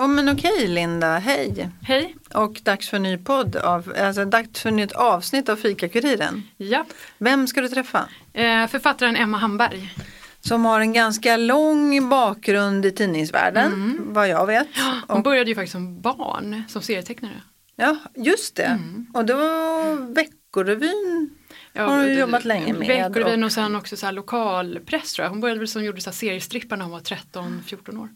[0.00, 1.68] Oh, men okej Linda, hej.
[1.82, 2.16] Hej.
[2.34, 6.42] Och dags för en ny podd, av, alltså dags för ett nytt avsnitt av Fika-Kuriren.
[6.56, 6.84] Ja.
[7.18, 8.08] Vem ska du träffa?
[8.32, 9.94] Eh, författaren Emma Hamberg.
[10.40, 14.68] Som har en ganska lång bakgrund i tidningsvärlden, vad jag vet.
[15.08, 17.40] Hon Och, började ju faktiskt som barn, som serietecknare.
[17.76, 18.78] ja, just det.
[19.14, 21.30] Och det var Veckorevyn
[21.74, 22.88] har du jobbat länge med.
[22.88, 25.30] Veckorevyn och- och sen också så här lokalpress tror jag.
[25.30, 28.08] Hon började väl som gjorde så seriestrippar när hon var 13-14 år.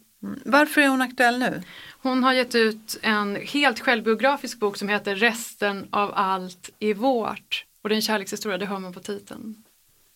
[0.45, 1.63] Varför är hon aktuell nu?
[2.03, 7.65] Hon har gett ut en helt självbiografisk bok som heter Resten av allt är vårt.
[7.83, 9.65] Och det är en kärlekshistoria, det hör man på titeln.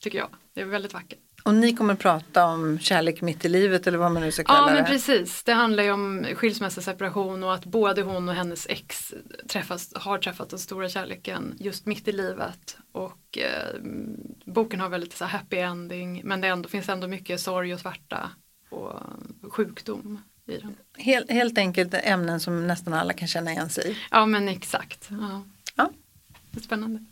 [0.03, 0.29] Tycker jag.
[0.55, 1.19] Det är väldigt vackert.
[1.45, 4.59] Och ni kommer prata om kärlek mitt i livet eller vad man nu ska kalla
[4.59, 4.91] Ja men det.
[4.91, 9.15] precis, det handlar ju om skilsmässa, separation och att både hon och hennes ex
[9.49, 12.77] träffas, har träffat den stora kärleken just mitt i livet.
[12.93, 13.81] Och eh,
[14.45, 17.81] boken har väldigt så här happy ending men det ändå, finns ändå mycket sorg och
[17.81, 18.31] svärta
[18.71, 18.93] och
[19.53, 20.77] sjukdom i den.
[20.97, 23.97] Helt, helt enkelt ämnen som nästan alla kan känna igen sig i.
[24.11, 25.09] Ja men exakt.
[25.11, 25.43] Ja.
[25.75, 25.91] Ja.
[26.51, 27.05] Det är spännande.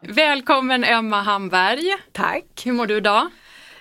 [0.00, 1.96] Välkommen Emma Hamberg.
[2.12, 2.62] Tack.
[2.64, 3.30] Hur mår du idag?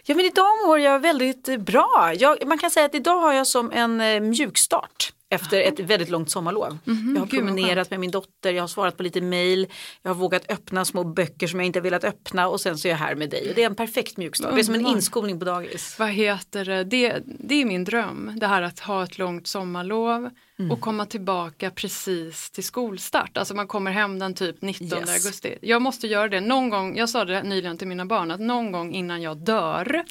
[0.05, 2.13] Ja men idag mår jag väldigt bra.
[2.17, 6.09] Jag, man kan säga att idag har jag som en eh, mjukstart efter ett väldigt
[6.09, 6.77] långt sommarlov.
[6.85, 9.67] jag har gud, vad promenerat med min dotter, jag har svarat på lite mail,
[10.01, 12.89] jag har vågat öppna små böcker som jag inte velat öppna och sen så är
[12.89, 13.49] jag här med dig.
[13.49, 15.95] Och det är en perfekt mjukstart, det är som en inskolning på dagis.
[15.99, 16.83] Vad heter det?
[16.83, 17.21] det?
[17.25, 18.31] Det är min dröm.
[18.39, 20.29] Det här att ha ett långt sommarlov
[20.71, 23.37] och komma tillbaka precis till skolstart.
[23.37, 25.09] Alltså man kommer hem den typ 19 Yes.
[25.09, 25.57] augusti.
[25.61, 26.97] Jag måste göra det någon gång.
[26.97, 30.03] Jag sa det nyligen till mina barn att någon gång innan jag dör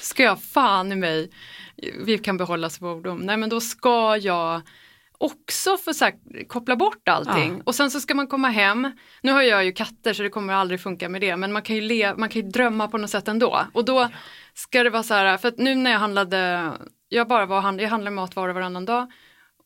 [0.00, 1.30] ska jag fan i mig,
[2.06, 4.60] vi kan behålla svordom, nej men då ska jag
[5.18, 6.14] också få så här,
[6.48, 7.62] koppla bort allting Ja.
[7.66, 8.90] och sen så ska man komma hem.
[9.22, 11.76] Nu har jag ju katter så det kommer aldrig funka med det men man kan
[11.76, 13.66] ju, le, man kan ju drömma på något sätt ändå.
[13.72, 14.08] Och då
[14.54, 16.72] ska det vara så här, för att nu när jag handlade,
[17.08, 19.12] jag bara var, hand- jag handlade matvaror varannan dag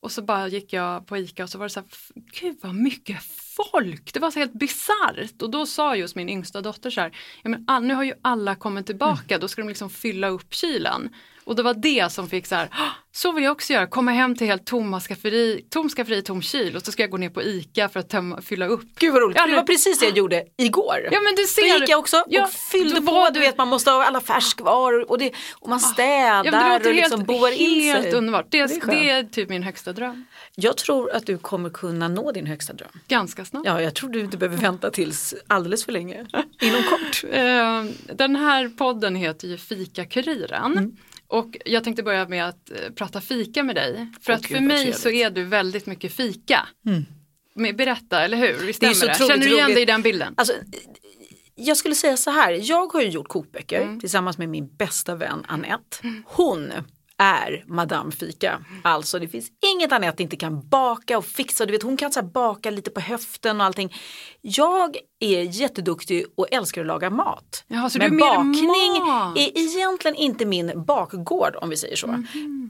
[0.01, 2.57] och så bara gick jag på ICA och så var det så här, "F- gud
[2.63, 3.17] vad mycket
[3.57, 5.43] folk, det var så helt bisarrt.
[5.43, 8.55] Och då sa just min yngsta dotter så här, ja, men nu har ju alla
[8.55, 11.09] kommit tillbaka, då ska de liksom fylla upp kylen.
[11.45, 14.11] Och det var det som fick så här, "Ah, så vill jag också göra, komma
[14.11, 17.31] hem till helt tomma skafferi, tom skafferi, tom kyl och så ska jag gå ner
[17.31, 18.83] på ICA för att tömma, fylla upp.
[18.99, 21.09] Gud vad roligt, Ja, det var precis det jag gjorde igår.
[21.13, 21.63] Ja men du ser.
[21.63, 25.11] Då gick jag också Ja, och fyllde på, du vet man måste ha alla färskvaror
[25.11, 28.13] och, det, och man städar Ja, och liksom helt, boar in helt sig.
[28.15, 28.47] underbart.
[28.51, 30.25] Det, Det är det, är typ min högsta dröm.
[30.55, 32.89] Jag tror att du kommer kunna nå din högsta dröm.
[33.09, 33.63] Ganska snart.
[33.67, 36.27] Ja, jag tror du inte behöver vänta tills alldeles för länge.
[36.61, 37.25] Inom kort.
[37.31, 40.73] Eh, Den här podden heter ju Fika-Kuriren.
[40.73, 40.97] Mm.
[41.33, 44.07] Och jag tänkte börja med att eh, prata fika med dig.
[44.21, 46.69] För Åh, att gud, för mig så är du väldigt mycket fika.
[47.55, 48.67] Men Berätta, eller hur?
[48.67, 48.95] Visst Det är det?
[48.95, 50.35] så otroligt Känner du igen dig i den bilden?
[50.37, 50.55] Alltså,
[51.55, 55.45] jag skulle säga så här, jag har ju gjort kokböcker tillsammans med min bästa vän
[55.49, 55.97] Annette.
[56.25, 56.73] Hon
[57.19, 58.65] är Madame Fika.
[58.83, 61.67] Alltså det finns inget Annette inte kan baka och fixa.
[61.67, 63.95] Du vet, hon kan så baka lite på höften och allting.
[64.41, 67.65] Jag är jätteduktig och älskar att laga mat.
[67.91, 69.39] Så Men bakning mat.
[69.39, 72.25] är egentligen inte min bakgård om vi säger så.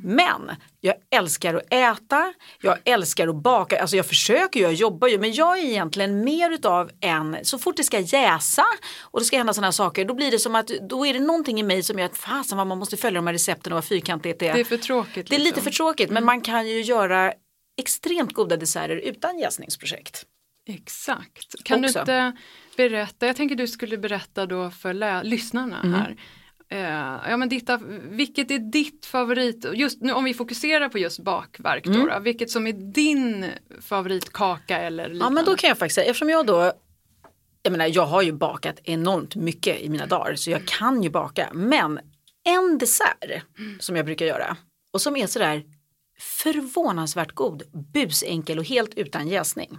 [0.05, 2.33] Men jag älskar att äta,
[2.63, 6.25] jag älskar att baka, alltså jag försöker ju, jag jobbar ju men jag är egentligen
[6.25, 8.65] mer utav en, så fort det ska jäsa
[9.01, 11.61] och det ska hända sådana saker då blir det som att då är det någonting
[11.61, 13.85] i mig som gör att fasen vad man måste följa de här recepten och vad
[13.85, 14.55] fyrkantigt det är.
[14.55, 15.31] Det är för tråkigt.
[15.31, 15.65] Det är lite liksom.
[15.65, 17.33] för tråkigt men man kan ju göra
[17.79, 20.27] extremt goda desserter utan jäsningsprojekt.
[20.69, 21.55] Exakt.
[21.65, 21.99] Kan Också.
[21.99, 22.33] du inte
[22.77, 25.95] berätta, jag tänker du skulle berätta då för lyssnarna Mm.
[26.01, 26.17] här.
[26.69, 27.71] Eh, ja, men ditt,
[28.11, 32.07] vilket är ditt favorit, just nu om vi fokuserar på just bakverk Mm.
[32.07, 33.47] då, vilket som är din
[33.81, 35.25] favoritkaka eller liknande?
[35.25, 36.73] Ja men då kan jag faktiskt säga, eftersom jag då
[37.63, 41.11] jag menar jag har ju bakat enormt mycket i mina dagar så jag kan ju
[41.11, 41.49] baka.
[41.53, 42.01] Men
[42.45, 43.43] en dessert
[43.79, 44.57] som jag brukar göra
[44.93, 45.63] och som är sådär
[46.21, 47.63] förvånansvärt god,
[47.95, 49.79] busenkel och helt utan jäsning.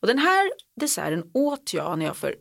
[0.00, 0.50] Och den här
[0.80, 2.36] desserten åt jag när jag för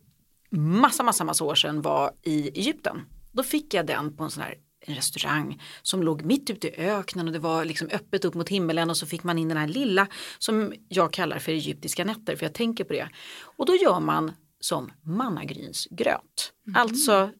[0.52, 3.02] massa, massa, massa år sedan var i Egypten.
[3.32, 6.76] Då fick jag den på en sån här en restaurang som låg mitt ute i
[6.76, 9.58] öknen och det var liksom öppet upp mot himmelen och så fick man in den
[9.58, 10.08] här lilla
[10.40, 13.10] som jag kallar för egyptiska nätter för jag tänker på det.
[13.40, 16.54] Och då gör man som mannagrynsgröt.
[16.68, 16.82] Mm.
[16.82, 17.32] Alltså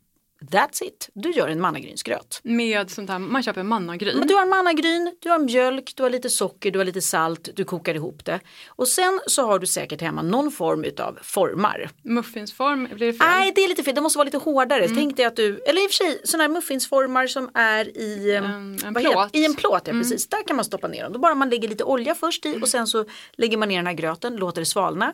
[0.42, 2.40] That's it, du gör en mannagrynsgröt.
[2.44, 4.18] Med sånt här, man köper mannagryn?
[4.18, 7.50] Men du har mannagryn, du har mjölk, du har lite socker, du har lite salt,
[7.56, 8.40] du kokar ihop det.
[8.68, 11.90] Och sen så har du säkert hemma någon form utav formar.
[12.02, 13.28] Muffinsform, blir det fel?
[13.28, 14.84] Nej det är lite fel, det måste vara lite hårdare.
[14.84, 14.98] Mm.
[14.98, 18.36] Tänk dig att du, eller i och för sig sådana här muffinsformar som är i
[18.36, 19.36] en, en plåt.
[19.36, 20.04] I en plåt, ja mm.
[20.04, 20.28] precis.
[20.28, 21.14] Där kan man stoppa ner dem.
[21.14, 23.88] Då bara man lägger lite olja först i och sen så lägger man ner den
[23.88, 25.14] här gröten, låter det svalna.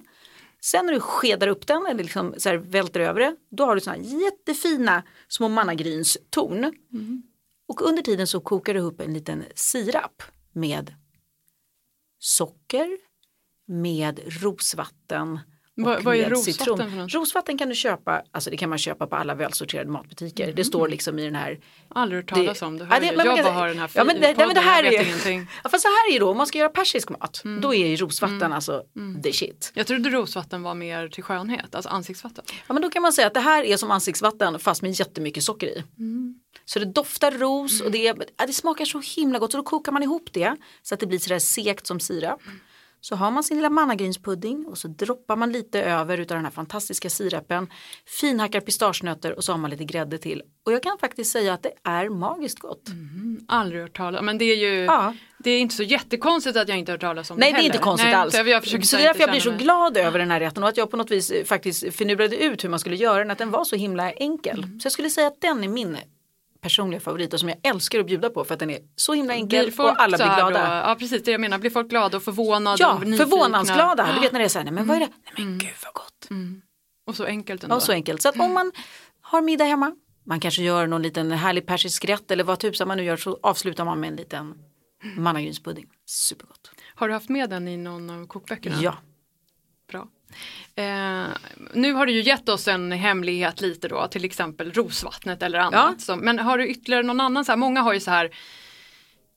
[0.64, 3.76] Sen när du skedar upp den eller liksom så här välter över det, då har
[3.76, 6.64] du såna jättefina små mannagrynstorn.
[6.94, 7.24] Mm.
[7.68, 10.94] Och under tiden så kokar du upp en liten sirap med
[12.20, 12.98] socker,
[13.66, 15.40] med rosvatten
[15.76, 17.14] vad, vad är rosvatten något?
[17.14, 20.44] Rosvatten kan du köpa, alltså det kan man köpa på alla välsorterade matbutiker.
[20.44, 20.56] Mm.
[20.56, 21.60] Det står liksom i den här.
[21.90, 22.88] Aldrig hört talas om det.
[22.92, 25.02] Ja, det jag bara har den här ja, men det, podden, det här jag vet
[25.02, 25.48] är, ingenting.
[25.64, 27.62] Ja, fast så här är det då, om man ska göra persisk mat, mm.
[27.62, 28.54] då är ju rosvatten mm.
[28.54, 29.22] alltså mm.
[29.22, 29.72] the shit.
[29.74, 32.44] Jag trodde rosvatten var mer till skönhet, alltså ansiktsvatten.
[32.68, 35.44] Ja men då kan man säga att det här är som ansiktsvatten fast med jättemycket
[35.44, 35.84] socker i.
[36.00, 36.36] Mm.
[36.66, 39.92] Så det doftar ros och det, ja, det smakar så himla gott så då kokar
[39.92, 42.42] man ihop det så att det blir sådär sekt som sirap.
[43.06, 46.52] Så har man sin lilla mannagrynspudding och så droppar man lite över utav den här
[46.52, 47.68] fantastiska sirapen.
[48.06, 50.42] Finhackar pistagenötter och så har man lite grädde till.
[50.66, 52.90] Och jag kan faktiskt säga att det är magiskt gott.
[52.90, 55.14] Mm, aldrig hört talas om, men det är ju ja.
[55.40, 57.62] Det är inte så jättekonstigt att jag inte har hört talas om Nej, det Nej
[57.62, 58.34] det är inte konstigt Nej, alls.
[58.34, 60.78] Jag så det är därför jag blir så glad över den här rätten och att
[60.78, 63.32] jag på något vis faktiskt finurade ut hur man skulle göra den.
[63.32, 64.64] Att den var så himla enkel.
[64.64, 64.80] Mm.
[64.80, 65.98] Så jag skulle säga att den är min
[66.64, 69.72] personliga favoriter som jag älskar att bjuda på för att den är så himla enkel
[69.78, 70.50] och alla blir glada.
[70.50, 74.14] Då, ja precis det jag menar, blir folk glada och förvånade Ja, och förvånansglada.
[74.14, 75.10] Du vet när det är så här, nej men vad är det?
[75.24, 75.58] Nej men mm.
[75.58, 76.28] gud vad gott.
[76.30, 76.62] Mm.
[77.08, 77.76] Och så enkelt ändå.
[77.76, 78.22] Och så enkelt.
[78.22, 78.72] Så att om man
[79.22, 79.96] har middag hemma,
[80.26, 83.40] man kanske gör någon liten härlig persisk rätt eller vad tusan man nu gör så
[83.44, 84.56] avslutar man med en liten
[85.18, 85.86] mannagrynspudding.
[86.06, 86.72] Supergott.
[86.96, 88.76] Har du haft med den i någon av kokböckerna?
[88.82, 88.98] Ja.
[89.92, 90.08] Bra.
[90.76, 91.26] Eh,
[91.74, 95.96] nu har du ju gett oss en hemlighet lite då, till exempel rosvattnet eller annat.
[95.98, 96.00] Ja.
[96.00, 98.32] Som, men har du ytterligare någon annan, så här, många har ju så här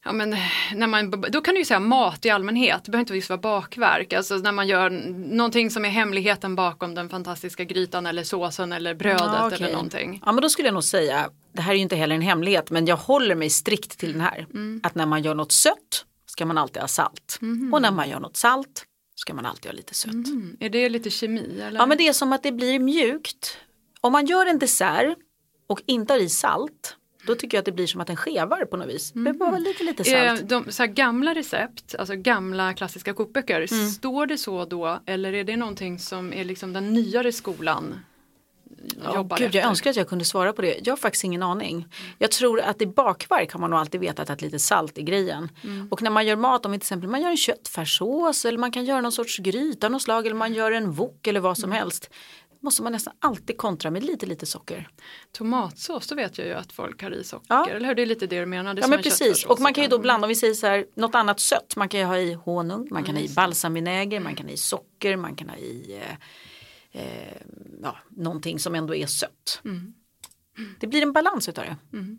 [0.06, 0.37] Ja, men
[0.75, 3.40] när man, då kan du ju säga mat i allmänhet, det behöver inte just vara
[3.40, 4.12] bakverk.
[4.12, 4.90] Alltså när man gör
[5.37, 9.58] någonting som är hemligheten bakom den fantastiska grytan eller såsen eller brödet ja, okay.
[9.58, 10.22] eller någonting.
[10.26, 12.70] Ja men då skulle jag nog säga, det här är ju inte heller en hemlighet
[12.70, 14.46] men jag håller mig strikt till den här.
[14.54, 14.81] Mm.
[14.82, 17.38] Att när man gör något sött ska man alltid ha salt.
[17.43, 17.75] Mm.
[17.75, 18.84] Och när man gör något salt
[19.17, 20.13] ska man alltid ha lite sött.
[20.13, 20.57] Mm.
[20.61, 21.61] Är det lite kemi?
[21.61, 21.81] Eller?
[21.81, 23.59] Ja men det är som att det blir mjukt.
[24.01, 25.19] Om man gör en dessert
[25.67, 26.97] och inte har i salt
[27.27, 29.13] då tycker jag att det blir som att den skevar på något vis.
[29.13, 30.41] Det behöver vara lite, lite salt.
[30.41, 33.91] Eh, de, så gamla recept, alltså gamla klassiska kokböcker, mm.
[33.91, 37.95] står det så då eller är det någonting som är liksom den nyare skolan
[39.15, 40.81] jobbar Gud, Jag önskar att jag kunde svara på det.
[40.85, 41.88] Jag har faktiskt ingen aning.
[42.19, 45.49] Jag tror att i bakverk har man nog alltid vetat att lite salt är grejen.
[45.65, 45.88] Mm.
[45.91, 48.85] Och när man gör mat, om till exempel man gör en köttfärssås eller man kan
[48.85, 51.79] göra någon sorts gryta någon slag eller man gör en wok eller vad som mm.
[51.79, 52.11] helst
[52.67, 54.89] måste man nästan alltid kontra med lite lite socker.
[55.32, 57.69] Tomatsås, då vet jag ju att folk har i socker, ja.
[57.69, 57.94] eller hur?
[57.94, 58.75] Det är lite det du menar.
[58.75, 60.87] Det ja men precis, och man kan ju då blanda, om vi säger så här,
[60.94, 63.23] något annat sött, man kan ju ha i honung, man kan mm.
[63.27, 66.17] ha i balsamvinäger, man kan ha i socker, man kan ha i eh,
[66.96, 67.37] eh,
[67.82, 69.60] ja, någonting som ändå är sött.
[69.64, 69.94] Mm.
[70.81, 71.96] Det blir en balans utav det.
[71.96, 72.19] Mm.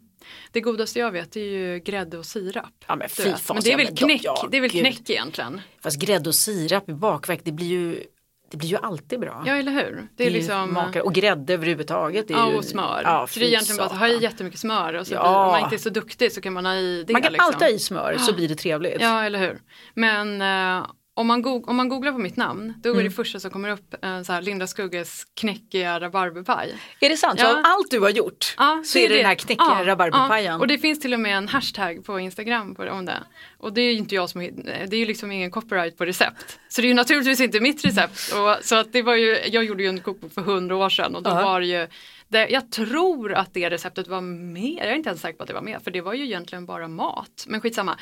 [0.51, 2.85] Det godaste jag vet är ju grädde och sirap.
[2.87, 5.61] Ja, men, fy men det är väl knäck, ja, det är väl knäck egentligen.
[5.81, 8.03] Fast grädde och sirap i bakverk det blir ju
[8.49, 9.43] det blir ju alltid bra.
[9.45, 9.81] Ja eller hur.
[9.81, 10.73] Det är, det är liksom...
[10.73, 11.01] Makar.
[11.01, 12.29] Och grädde överhuvudtaget.
[12.29, 13.01] Är ja och smör.
[13.03, 15.21] Ja, så det är egentligen bara att ha i jättemycket smör och så ja.
[15.21, 17.13] blir, om man inte är så duktig så kan man ha i det.
[17.13, 17.45] Man kan liksom.
[17.45, 19.01] alltid ha i smör så blir det trevligt.
[19.01, 19.61] Ja eller hur.
[19.93, 23.05] Men uh, om man, om man googlar på mitt namn då är mm.
[23.05, 26.75] det första som kommer upp eh, så här, Linda Skugges knäckiga rabarberpaj.
[26.99, 27.39] Är det sant?
[27.39, 27.45] Ja.
[27.45, 29.83] Så av allt du har gjort ja, så, är det, det den här knäckiga ja,
[29.85, 30.53] rabarberpajen?
[30.53, 30.59] Ja.
[30.59, 33.23] Och det finns till och med en hashtag på Instagram på, om det.
[33.57, 34.41] Och det är ju inte jag som,
[34.87, 36.59] det är ju liksom ingen copyright på recept.
[36.69, 38.33] Så det är ju naturligtvis inte mitt recept.
[38.33, 41.15] Och, så att det var ju, jag gjorde ju en kokbok för hundra år sedan
[41.15, 41.43] och då -huh.
[41.43, 41.87] var det ju
[42.27, 45.47] det, jag tror att det receptet var med, jag är inte ens säker på att
[45.47, 47.45] det var med för det var ju egentligen bara mat.
[47.47, 47.97] Men skitsamma.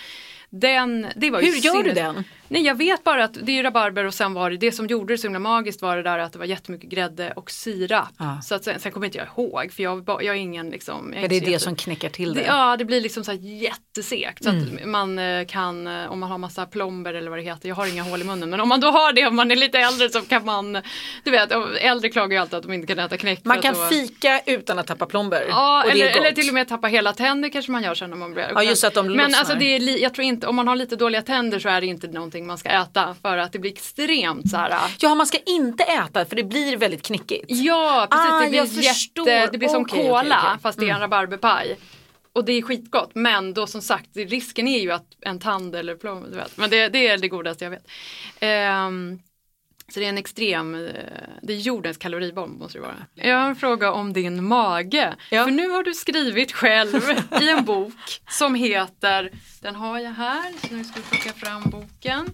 [0.49, 1.83] Den, det var Hur gör sinnes...
[1.83, 2.23] du den?
[2.47, 5.13] Nej jag vet bara att det är rabarber och sen var det det som gjorde
[5.13, 8.09] det så himla magiskt var det där att det var jättemycket grädde och sirap.
[8.17, 8.41] Ah.
[8.41, 11.13] Så att sen, sen kommer inte jag ihåg för jag, jag är ingen liksom.
[11.13, 11.63] Är det är det jätte...
[11.63, 12.39] som knäcker till det?
[12.39, 12.45] det?
[12.45, 14.43] Ja det blir liksom så här jättesekt.
[14.43, 14.77] Så mm.
[14.81, 17.75] att man eh, kan, eh, om man har massa plomber eller vad det heter, jag
[17.75, 19.79] har inga hål i munnen men om man då har det om man är lite
[19.79, 20.81] äldre så kan man,
[21.23, 23.39] du vet äldre klagar ju alltid att de inte kan äta knäck.
[23.43, 23.87] Man kan då...
[23.87, 25.45] fika utan att tappa plomber.
[25.49, 28.33] Ja eller, eller till och med tappa hela tänder kanske man gör sen när man
[28.33, 30.75] blir Ja just att de Men alltså det är, jag tror inte, om man har
[30.75, 33.71] lite dåliga tänder så är det inte någonting man ska äta för att det blir
[33.71, 34.75] extremt så här.
[34.99, 37.45] Ja man ska inte äta för det blir väldigt knickigt.
[37.47, 40.59] Ja precis, ah, det blir, jätte, det blir som okay, cola okay, okay.
[40.61, 41.01] fast det är en mm.
[41.01, 41.77] rabarberpaj.
[42.33, 45.95] och det är skitgott men då som sagt risken är ju att en tand eller
[45.95, 46.57] plom, du vet.
[46.57, 47.87] Men det, det är det godaste jag vet.
[48.87, 49.19] Um,
[49.87, 50.91] så det är en extrem, eh,
[51.41, 53.05] det är jordens kaloribomb måste det vara.
[53.13, 55.15] Jag har en fråga om din mage.
[55.31, 55.43] Ja.
[55.43, 57.01] För nu har du skrivit själv
[57.41, 61.63] i en bok som heter, den har jag här, så nu ska vi plocka fram
[61.63, 62.29] boken.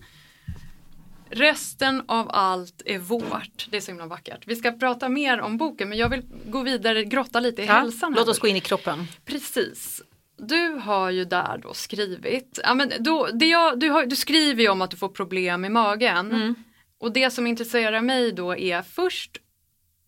[1.29, 3.67] Resten av allt är vårt.
[3.70, 4.43] Det är så himla vackert.
[4.46, 7.74] Vi ska prata mer om boken men jag vill gå vidare, grotta lite i ja,
[7.74, 8.13] hälsan.
[8.17, 9.08] Låt oss gå in i kroppen.
[9.25, 10.01] Precis.
[10.38, 14.63] Du har ju där då skrivit, ja, men då, det jag, du, har, du skriver
[14.63, 16.31] ju om att du får problem i magen.
[16.31, 16.55] Mm.
[17.01, 19.38] Och det som intresserar mig då är först,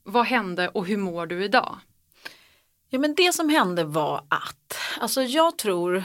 [0.04, 1.80] vad hände och hur mår du idag?
[2.90, 6.04] Ja men det som hände var att, alltså jag tror,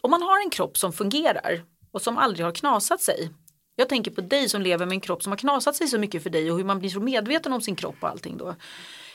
[0.00, 3.30] om man har en kropp som fungerar och som aldrig har knasat sig.
[3.76, 6.22] Jag tänker på dig som lever med en kropp som har knasat sig så mycket
[6.22, 8.54] för dig och hur man blir så medveten om sin kropp och allting då.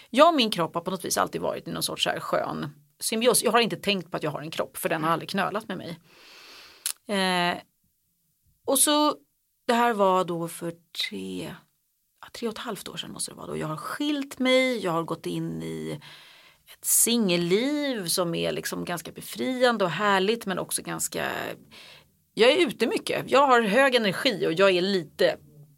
[0.09, 2.69] Jag och min kropp har på något vis alltid varit i någon sorts här skön
[2.99, 3.43] symbios.
[3.43, 5.67] Jag har inte tänkt på att jag har en kropp för den har aldrig knölat
[5.67, 5.99] med mig.
[7.07, 7.57] Eh,
[8.65, 9.15] och så
[9.65, 10.73] det här var då för
[11.09, 11.55] tre,
[12.31, 13.57] tre och ett halvt år sedan måste det vara då.
[13.57, 15.99] Jag har skilt mig, jag har gått in i
[16.73, 21.31] ett singelliv som är liksom ganska befriande och härligt men också ganska
[22.33, 23.31] jag är ute mycket.
[23.31, 25.37] Jag har hög energi och jag är lite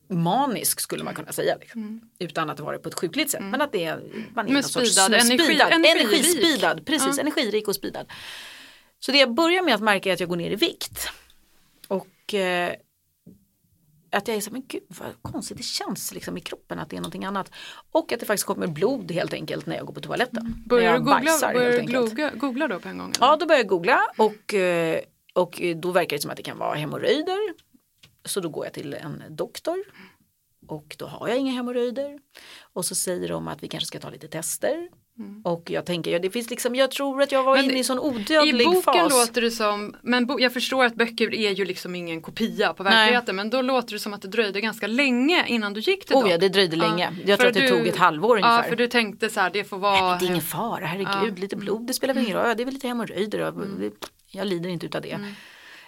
[0.10, 1.58] manisk skulle man kunna säga.
[1.60, 1.82] Liksom.
[1.82, 2.02] Mm.
[2.20, 3.40] Utan att vara på ett sjukligt sätt.
[3.40, 3.52] Mm.
[3.52, 6.86] Men att det är, man är men speedad, sorts, energi, speedad, energispidad.
[6.86, 7.22] Precis, ja.
[7.22, 8.06] energirik och speedad.
[9.00, 11.10] Så det jag börjar med att märka är att jag går ner i vikt.
[11.88, 12.74] Och eh,
[14.18, 16.96] att jag är så men gud vad konstigt det känns liksom i kroppen att det
[16.96, 17.52] är någonting annat.
[17.92, 20.46] Och att det faktiskt kommer blod helt enkelt när jag går på toaletten.
[20.46, 20.64] Mm.
[20.66, 23.14] Börjar du googla, börjar du googla, googla då på en gång?
[23.18, 23.28] Eller?
[23.28, 25.00] Ja då börjar jag googla och, eh,
[25.34, 27.54] och då verkar det som att det kan vara hemorrojder.
[28.26, 29.78] Så då går jag till en doktor
[30.68, 32.20] och då har jag inga hemorrojder.
[32.74, 34.90] Och så säger de att vi kanske ska ta lite tester.
[35.20, 35.42] Mm.
[35.44, 37.78] Och jag tänker, ja, det finns liksom, jag tror att jag var men inne i
[37.78, 38.74] en sån odödlig fas.
[38.74, 39.12] I boken fas.
[39.12, 42.84] låter det som, men bo, jag förstår att böcker är ju liksom ingen kopia på
[42.84, 43.36] verkligheten.
[43.36, 43.44] Nej.
[43.44, 46.30] Men då låter det som att det dröjde ganska länge innan du gick till Oh
[46.30, 46.90] ja, det dröjde ja.
[46.90, 47.14] länge.
[47.26, 48.64] Jag tror att det du, tog ett halvår ungefär.
[48.64, 50.10] Ja, för du tänkte så här, det får vara.
[50.10, 51.42] Nej, det är ingen fara, herregud, ja.
[51.42, 52.58] lite blod, det spelar väl ingen roll.
[52.58, 53.92] Det är väl lite hemorrojder, mm.
[54.32, 55.12] jag lider inte utav det.
[55.12, 55.34] Mm.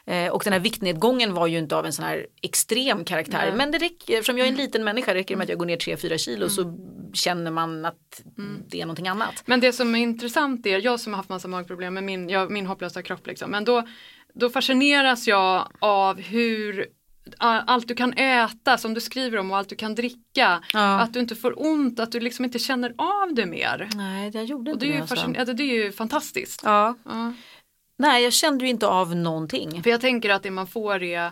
[0.08, 3.46] Eh, och den här viktnedgången var ju inte av en sån här extrem karaktär.
[3.48, 3.58] Nej.
[3.58, 5.66] Men det räcker, eftersom jag är en liten människa räcker det med att jag går
[5.66, 6.50] ner 3-4 kilo mm.
[6.50, 6.78] så
[7.14, 8.64] känner man att mm.
[8.68, 9.44] det är någonting annat.
[9.46, 12.52] Men det som är intressant är, jag som har haft massa magproblem med min, jag,
[12.52, 13.52] min hopplösa kropp liksom.
[13.52, 13.88] Men då,
[14.34, 16.86] då fascineras jag av hur
[17.40, 20.64] allt du kan äta som du skriver om och allt du kan dricka.
[20.74, 21.00] Ja.
[21.00, 23.90] Att du inte får ont, att du liksom inte känner av det mer.
[23.96, 24.92] Nej, jag gjorde inte det.
[24.92, 25.54] Är det, alltså.
[25.54, 26.62] det är ju fantastiskt.
[26.66, 26.96] Ja.
[27.06, 27.34] ja.
[27.98, 29.84] Nej, jag kände ju inte av någonting.
[29.84, 31.32] För jag tänker att det man får är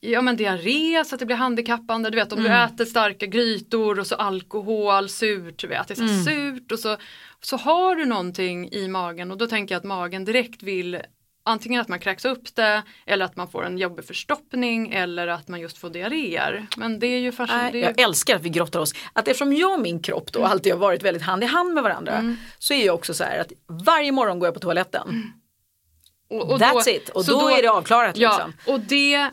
[0.00, 2.10] ja men diarré så att det blir handikappande.
[2.10, 2.50] Du vet om mm.
[2.50, 6.24] du äter starka grytor och så alkohol, surt, du vet, det är så mm.
[6.24, 6.96] surt och så,
[7.40, 11.00] så har du någonting i magen och då tänker jag att magen direkt vill
[11.44, 15.48] antingen att man kräks upp det eller att man får en jobbig förstoppning eller att
[15.48, 16.66] man just får diarréer.
[16.76, 17.78] Men det är ju fascinerande.
[17.78, 18.92] Jag älskar att vi grottar oss.
[19.12, 20.50] Att eftersom jag och min kropp då mm.
[20.50, 22.36] alltid har varit väldigt hand i hand med varandra mm.
[22.58, 23.52] så är jag också så här att
[23.86, 25.32] varje morgon går jag på toaletten mm.
[26.32, 28.16] Och, och That's då, it, och då, då, är det avklarat.
[28.16, 28.74] Ja, liksom.
[28.74, 29.30] och det,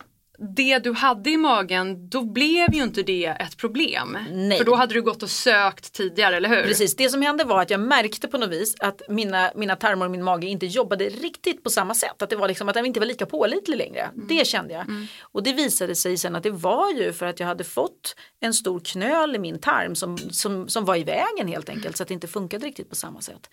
[0.55, 4.17] det du hade i magen, då blev ju inte det ett problem.
[4.31, 4.57] Nej.
[4.57, 6.63] För då hade du gått och sökt tidigare, eller hur?
[6.63, 10.05] Precis, det som hände var att jag märkte på något vis att mina, mina tarmar
[10.05, 12.21] och min mage inte jobbade riktigt på samma sätt.
[12.21, 14.01] Att det var liksom att den inte var lika pålitlig längre.
[14.01, 14.27] Mm.
[14.27, 14.81] Det kände jag.
[14.81, 15.07] Mm.
[15.21, 18.53] Och det visade sig sen att det var ju för att jag hade fått en
[18.53, 21.97] stor knöl i min tarm som, som, som var i vägen helt enkelt.
[21.97, 23.49] Så att det inte funkade riktigt på samma sätt.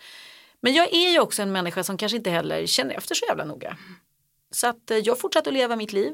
[0.67, 3.45] Men jag är ju också en människa som kanske inte heller känner efter så jävla
[3.45, 3.77] noga.
[4.51, 6.13] Så att eh, jag fortsatte att leva mitt liv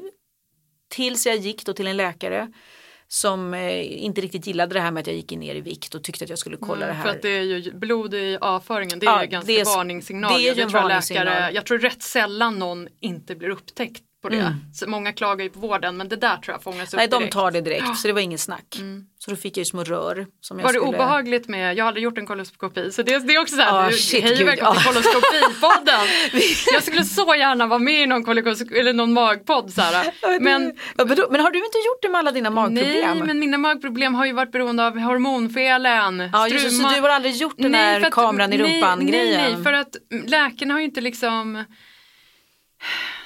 [0.88, 2.52] tills jag gick då till en läkare
[3.08, 6.04] som eh, inte riktigt gillade det här med att jag gick ner i vikt och
[6.04, 7.02] tyckte att jag skulle kolla mm, det här.
[7.02, 9.64] För att det är ju blod i avföringen, det är ja, ju ganska det är,
[9.64, 10.32] varningssignal.
[10.32, 11.24] Det är ju en varningssignal.
[11.24, 14.36] Läkare, jag tror rätt sällan någon inte blir upptäckt på det.
[14.36, 14.54] Mm.
[14.72, 17.28] Så många klagar ju på vården men det där tror jag fångas upp Nej de
[17.30, 18.76] tar det direkt så det var ingen snack.
[18.78, 19.04] Mm.
[19.18, 20.26] Så då fick jag ju små rör.
[20.40, 20.86] Som jag var skulle...
[20.86, 23.88] det obehagligt med, jag aldrig gjort en koloskopi så det, det är också så här,
[23.88, 26.06] oh, shit, hej och välkommen till koloskopipodden.
[26.72, 29.82] jag skulle så gärna vara med i någon, eller någon magpodd så.
[30.40, 30.78] Men,
[31.30, 33.18] men har du inte gjort det med alla dina magproblem?
[33.18, 36.30] Nej men mina magproblem har ju varit beroende av hormonfelen.
[36.32, 39.40] Ja, just, så du har aldrig gjort den nej, här kameran i rumpan grejen?
[39.40, 41.64] Nej, nej, för att läkarna har ju inte liksom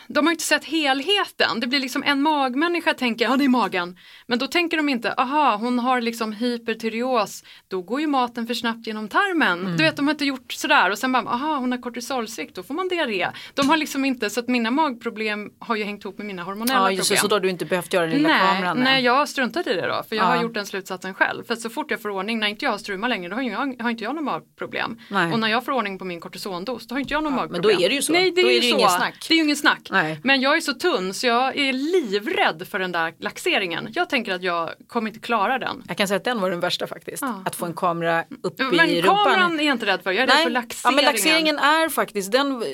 [0.08, 1.60] de har inte sett helheten.
[1.60, 3.96] Det blir liksom en magmänniska tänker, ja det är magen.
[4.28, 8.54] Men då tänker de inte, aha hon har liksom hypertyreos, då går ju maten för
[8.54, 9.60] snabbt genom tarmen.
[9.60, 9.76] Mm.
[9.76, 12.62] Du vet de har inte gjort sådär och sen bara, aha hon har kortisolsvikt, då
[12.62, 13.28] får man diarré.
[13.54, 16.80] De har liksom inte, så att mina magproblem har ju hängt ihop med mina hormonella
[16.80, 17.20] ja, just problem.
[17.20, 18.78] Så då har du inte behövt göra den lilla nej, kameran?
[18.78, 20.28] Nej, jag har struntat i det då, för jag ja.
[20.28, 21.44] har gjort den slutsatsen själv.
[21.44, 23.82] För så fort jag får ordning, när inte jag har struma längre, då har, jag,
[23.82, 24.98] har inte jag några magproblem.
[25.08, 25.32] Nej.
[25.32, 27.62] Och när jag får ordning på min kortisondos, då har inte jag några ja, magproblem.
[27.62, 28.12] Men då är det ju så.
[28.12, 29.26] Nej, det är, då är det ju inget snack.
[29.28, 29.88] Det är ju ingen snack.
[29.90, 30.20] Nej.
[30.24, 33.88] Men jag är så tunn så jag är livrädd för den där laxeringen.
[33.94, 35.82] Jag tänker att jag kommer inte klara den.
[35.88, 37.22] Jag kan säga att den var den värsta faktiskt.
[37.22, 37.42] Ja.
[37.44, 39.16] Att få en kamera upp men i rumpan.
[39.16, 40.82] Men kameran är jag inte rädd för, jag är rädd för laxeringen.
[40.84, 42.64] Ja, men laxeringen är faktiskt, den,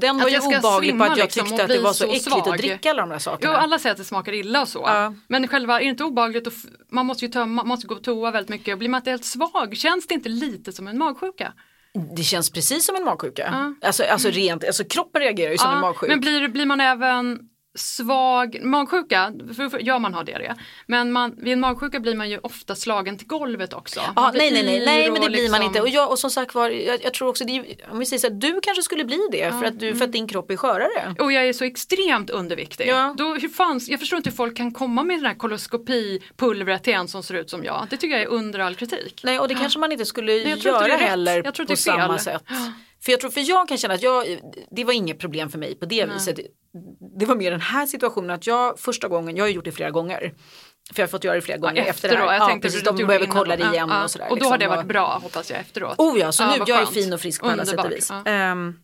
[0.00, 2.24] den var ju obehaglig på att jag liksom, tyckte att det var så, så äckligt
[2.24, 2.48] svag.
[2.48, 3.52] att dricka alla de där sakerna.
[3.52, 4.82] Jo, alla säger att det smakar illa och så.
[4.86, 5.14] Ja.
[5.28, 6.46] Men själva, är det inte obehagligt?
[6.46, 6.52] Och
[6.90, 8.78] man måste ju tömma, man måste gå på toa väldigt mycket.
[8.78, 9.76] Blir man inte helt svag?
[9.76, 11.52] Känns det inte lite som en magsjuka?
[12.16, 13.48] Det känns precis som en magsjuka.
[13.52, 13.86] Ja.
[13.86, 16.10] Alltså, alltså rent, alltså kroppen reagerar ju som en magsjuk.
[16.10, 17.38] Men blir, blir man även
[17.74, 20.54] svag magsjuka, för, ja man har diarré,
[20.86, 24.00] men man, vid en magsjuka blir man ju ofta slagen till golvet också.
[24.16, 25.80] Ja, nej, nej, nej, nej, men det blir man liksom- inte.
[25.80, 28.26] Och, jag, och som sagt var, jag, jag tror också, det, om vi säger så
[28.26, 30.10] här, du kanske skulle bli det ja, för, att du, för att mm.
[30.10, 31.14] din kropp är skörare.
[31.18, 32.86] Och jag är så extremt underviktig.
[32.88, 33.14] Ja.
[33.18, 36.92] Då, hur fanns, jag förstår inte hur folk kan komma med den här koloskopipulvret till
[36.92, 37.86] en som ser ut som jag.
[37.90, 39.20] Det tycker jag är under all kritik.
[39.24, 42.42] Nej, och det kanske man inte skulle nej, göra inte heller på samma sätt.
[43.04, 44.40] För jag tror, för jag kan känna att jag,
[44.70, 46.14] det var inget problem för mig på det Nej.
[46.14, 46.38] viset.
[47.18, 49.90] Det var mer den här situationen att jag första gången, jag har gjort det flera
[49.90, 50.34] gånger.
[50.92, 52.38] För jag har fått göra det flera gånger ja, efter, efter det här.
[52.38, 54.24] Jag ja, precis, de behöver kolla det igen ja, och sådär.
[54.24, 54.50] Och då liksom.
[54.50, 55.98] har det varit bra hoppas jag efteråt.
[55.98, 58.10] Oh ja, så nu, jag är fin och frisk på alla sätt och vis.
[58.10, 58.78] Um,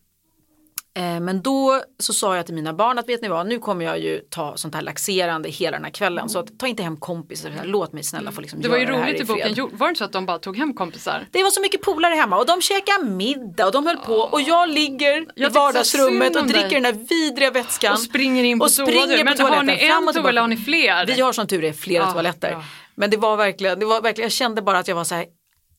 [1.00, 3.98] men då så sa jag till mina barn att vet ni vad, nu kommer jag
[3.98, 6.28] ju ta sånt här laxerande hela den här kvällen.
[6.28, 9.20] Så att, ta inte hem kompisar, låt mig snälla få liksom Det var ju roligt
[9.20, 11.26] i boken, var det inte så att de bara tog hem kompisar?
[11.30, 14.40] Det var så mycket polare hemma och de käkade middag och de höll på och
[14.40, 17.92] jag ligger jag i vardagsrummet och dricker den här vidriga vätskan.
[17.92, 19.46] Och springer in på, och springer på toaletten.
[19.46, 21.06] Har ni en toa eller har ni fler?
[21.06, 22.50] Vi har som tur är flera ja, toaletter.
[22.50, 22.64] Ja.
[22.94, 25.26] Men det var verkligen, det var verkligen, jag kände bara att jag var så här,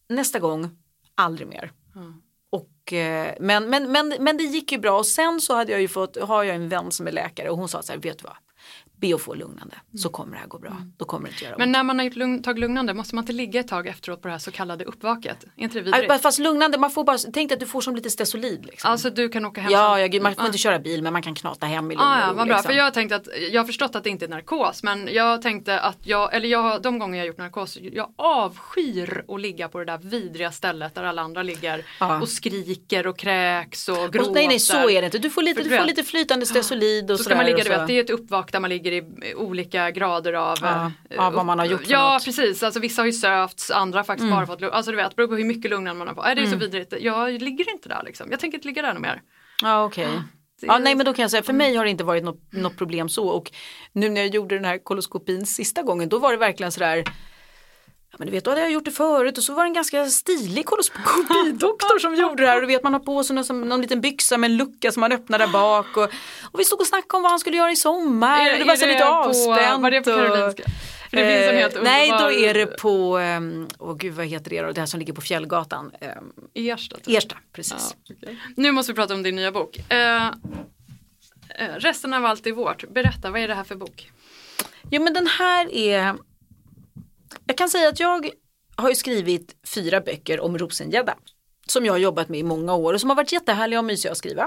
[0.09, 0.69] nästa gång,
[1.15, 1.71] aldrig mer.
[1.95, 2.20] Mm.
[2.93, 4.99] Eh, men, men, men, men det gick ju bra.
[4.99, 7.57] Och sen så hade jag ju fått, har jag en vän som är läkare och
[7.57, 8.35] hon sa så här, vet du vad,
[9.01, 10.13] be att få lugnande så mm.
[10.13, 10.77] kommer det här gå bra.
[10.97, 13.23] Då kommer det inte göra Men när man har gjort lugn, tagit lugnande måste man
[13.23, 15.43] inte ligga ett tag efteråt på det här så kallade uppvaket?
[15.43, 16.21] Är inte det vidrigt?
[16.21, 18.65] Fast lugnande, man får bara, tänk att du får som lite stesolid.
[18.65, 18.91] Liksom.
[18.91, 19.71] Alltså du kan åka hem?
[19.71, 22.21] Ja, ja man får inte köra bil men man kan knata hem i lugn ah,
[22.21, 22.69] ja, vad bra, liksom.
[22.69, 25.79] för jag tänkte att, jag har förstått att det inte är narkos men jag tänkte
[25.79, 29.79] att jag, eller jag, de gånger jag har gjort narkos, jag avskyr att ligga på
[29.79, 32.21] det där vidriga stället där alla andra ligger ah.
[32.21, 34.29] och skriker och kräks och gråter.
[34.29, 37.11] Och, nej, nej så är det inte, du får lite, du får lite flytande stesolid
[37.11, 37.23] och så.
[37.23, 39.91] Så ska man ligga, du vet, det är ett uppvak där man ligger i olika
[39.91, 42.25] grader av ja, ja, vad man har gjort Ja något.
[42.25, 44.35] precis, alltså vissa har ju sövts, andra faktiskt mm.
[44.35, 46.25] bara fått Alltså du vet, beror på hur mycket lugnande man har fått.
[46.25, 46.59] Äh, det är mm.
[46.59, 48.31] så vidrigt, jag ligger inte där liksom.
[48.31, 49.21] Jag tänker inte ligga där något mer.
[49.61, 50.07] Ja okej.
[50.07, 50.19] Okay.
[50.61, 52.77] Ja, nej men då kan jag säga, för mig har det inte varit något, något
[52.77, 53.51] problem så och
[53.91, 57.03] nu när jag gjorde den här koloskopin sista gången då var det verkligen sådär
[58.11, 59.73] Ja, men du vet, då hade jag gjort det förut och så var det en
[59.73, 62.55] ganska stilig koloskopidoktor som gjorde det här.
[62.55, 65.01] Och du vet, man har på sig någon, någon liten byxa med en lucka som
[65.01, 65.97] man öppnar där bak.
[65.97, 66.03] Och,
[66.51, 68.47] och vi stod och snackade om vad han skulle göra i sommar.
[68.47, 69.81] Är, och det var så lite avspänt.
[69.81, 70.63] Var det på Karolinska?
[71.09, 74.25] För det finns en helt eh, nej, då är det på, um, åh gud vad
[74.25, 75.91] heter det då, det här som ligger på Fjällgatan.
[76.01, 76.97] Um, Ersta.
[77.07, 77.95] Ersta, precis.
[78.05, 78.35] Ja, okay.
[78.57, 79.77] Nu måste vi prata om din nya bok.
[79.77, 80.31] Uh,
[81.77, 82.89] resten av allt är vårt.
[82.89, 84.11] Berätta, vad är det här för bok?
[84.91, 86.15] Jo men den här är
[87.45, 88.29] jag kan säga att jag
[88.75, 91.15] har ju skrivit fyra böcker om rosengädda.
[91.67, 94.11] Som jag har jobbat med i många år och som har varit jättehärliga och mysiga
[94.11, 94.43] att skriva.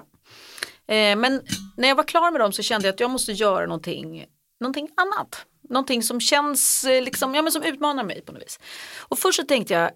[0.86, 1.42] Eh, men
[1.76, 4.26] när jag var klar med dem så kände jag att jag måste göra någonting,
[4.60, 5.46] någonting annat.
[5.68, 8.60] Någonting som känns, eh, liksom, ja, men som utmanar mig på något vis.
[8.98, 9.90] Och först så tänkte jag,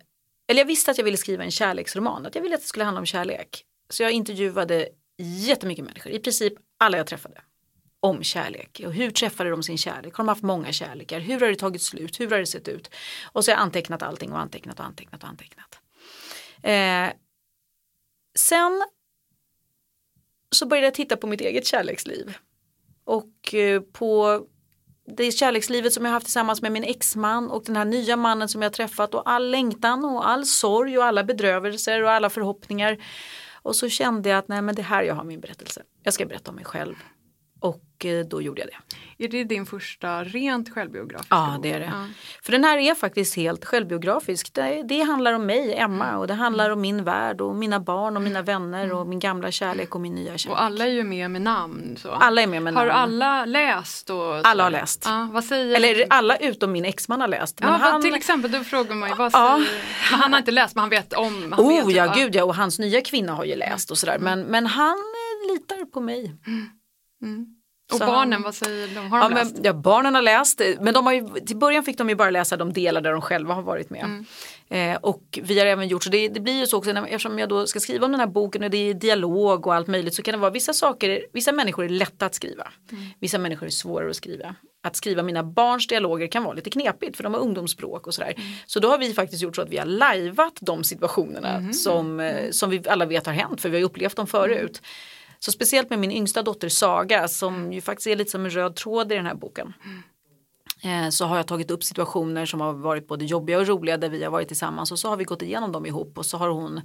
[0.48, 2.84] eller jag visste att jag ville skriva en kärleksroman, att jag ville att det skulle
[2.84, 3.64] handla om kärlek.
[3.90, 7.40] Så jag intervjuade jättemycket människor, i princip alla jag träffade
[8.00, 8.80] om kärlek.
[8.86, 10.14] Och hur träffade de sin kärlek?
[10.14, 11.20] Har de haft många kärlekar?
[11.20, 12.20] Hur har det tagit slut?
[12.20, 12.90] Hur har det sett ut?
[13.32, 15.80] Och så har jag antecknat allting och antecknat och antecknat och antecknat.
[16.62, 17.08] Eh,
[18.38, 18.84] sen
[20.50, 22.36] så började jag titta på mitt eget kärleksliv.
[23.04, 24.40] Och eh, på
[25.16, 28.62] det kärlekslivet som jag haft tillsammans med min exman och den här nya mannen som
[28.62, 33.04] jag träffat och all längtan och all sorg och alla bedrövelser och alla förhoppningar.
[33.62, 35.82] Och så kände jag att nej men det här jag har min berättelse.
[36.02, 36.94] Jag ska berätta om mig själv.
[37.98, 39.24] Och eh, då gjorde jag det.
[39.24, 41.90] Är det din första rent självbiografiska Ja det är det.
[41.92, 42.06] Ja.
[42.42, 44.54] För den här är faktiskt helt självbiografisk.
[44.54, 46.18] Det, det handlar om mig, Emma mm.
[46.18, 48.96] och det handlar om min värld och mina barn och mina vänner mm.
[48.96, 50.58] och min gamla kärlek och min nya kärlek.
[50.58, 51.96] Och alla är ju med med namn.
[52.02, 52.10] Så.
[52.10, 52.88] Alla är med med namn.
[52.88, 54.10] Har alla läst?
[54.10, 55.02] Och alla har läst.
[55.04, 57.60] Ja, vad säger Eller alla utom min exman har läst.
[57.60, 58.02] Men ja, han...
[58.02, 59.44] till exempel, då frågar man ju vad säger...
[59.44, 59.58] Ja.
[60.10, 61.52] Men han har inte läst men han vet om.
[61.52, 64.18] Han oh vet ja, gud ja och hans nya kvinna har ju läst och sådär.
[64.18, 64.96] Men, men han
[65.52, 66.36] litar på mig.
[66.46, 66.68] Mm.
[67.22, 67.57] Mm.
[67.92, 69.12] Och så barnen, vad säger de?
[69.12, 69.54] Har de ja, läst?
[69.54, 72.30] Men, ja, barnen har läst, men de har ju, till början fick de ju bara
[72.30, 74.04] läsa de delar där de själva har varit med.
[74.04, 74.24] Mm.
[74.70, 77.38] Eh, och vi har även gjort så, det, det, blir ju så också när, eftersom
[77.38, 80.14] jag då ska skriva om den här boken och det är dialog och allt möjligt
[80.14, 82.68] så kan det vara vissa saker, vissa människor är lätta att skriva.
[82.92, 83.04] Mm.
[83.20, 84.54] Vissa människor är svårare att skriva.
[84.82, 88.34] Att skriva mina barns dialoger kan vara lite knepigt för de har ungdomsspråk och sådär.
[88.36, 88.48] Mm.
[88.66, 91.72] Så då har vi faktiskt gjort så att vi har lajvat de situationerna mm.
[91.72, 94.82] som, eh, som vi alla vet har hänt för vi har upplevt dem förut.
[95.40, 98.76] Så speciellt med min yngsta dotter Saga som ju faktiskt är lite som en röd
[98.76, 99.72] tråd i den här boken.
[100.82, 104.08] Eh, så har jag tagit upp situationer som har varit både jobbiga och roliga där
[104.08, 106.48] vi har varit tillsammans och så har vi gått igenom dem ihop och så har
[106.48, 106.80] hon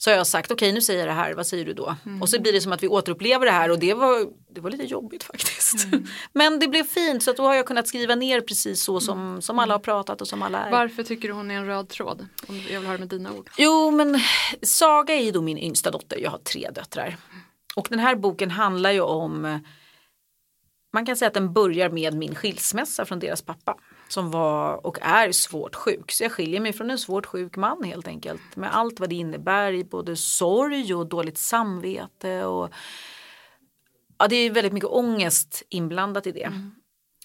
[0.00, 1.96] så har jag sagt okej okay, nu säger jag det här, vad säger du då?
[2.06, 2.22] Mm.
[2.22, 4.70] Och så blir det som att vi återupplever det här och det var, det var
[4.70, 5.84] lite jobbigt faktiskt.
[5.84, 6.06] Mm.
[6.32, 9.42] Men det blev fint så att då har jag kunnat skriva ner precis så som,
[9.42, 10.70] som alla har pratat och som alla är.
[10.70, 12.26] Varför tycker du hon är en röd tråd?
[12.48, 13.50] Om jag vill höra med dina ord.
[13.56, 14.20] Jo men
[14.62, 17.16] Saga är ju då min yngsta dotter, jag har tre döttrar.
[17.76, 19.60] Och den här boken handlar ju om
[20.92, 23.76] man kan säga att den börjar med min skilsmässa från deras pappa
[24.08, 26.12] som var och är svårt sjuk.
[26.12, 29.14] Så jag skiljer mig från en svårt sjuk man helt enkelt med allt vad det
[29.14, 32.70] innebär i både sorg och dåligt samvete och
[34.18, 36.42] ja, det är väldigt mycket ångest inblandat i det.
[36.44, 36.74] Mm.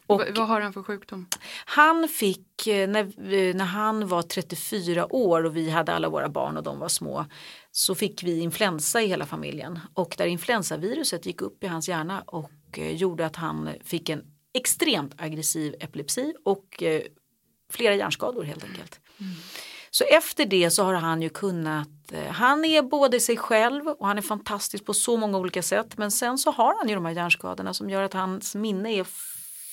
[0.07, 1.27] Och, vad har han för sjukdom?
[1.65, 6.29] Han fick, eh, när, eh, när han var 34 år och vi hade alla våra
[6.29, 7.25] barn och de var små
[7.71, 12.23] så fick vi influensa i hela familjen och där influensaviruset gick upp i hans hjärna
[12.27, 16.83] och eh, gjorde att han fick en extremt aggressiv epilepsi och
[17.71, 18.99] flera hjärnskador helt enkelt.
[19.19, 19.33] Mm.
[19.91, 21.87] Så efter det så har han ju kunnat,
[22.29, 26.11] han är både sig själv och han är fantastisk på så många olika sätt men
[26.11, 29.03] sen så har han ju de här hjärnskadorna som gör att hans minne är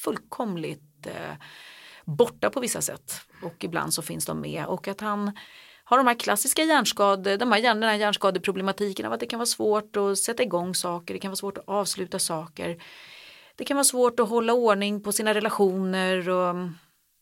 [0.05, 1.35] fullkomligt eh,
[2.05, 5.33] borta på vissa sätt och ibland så finns de med och att han
[5.85, 9.47] har de här klassiska hjärnskador, de här, den här hjärnskadeproblematiken av att det kan vara
[9.47, 12.83] svårt att sätta igång saker, det kan vara svårt att avsluta saker.
[13.57, 16.55] Det kan vara svårt att hålla ordning på sina relationer och,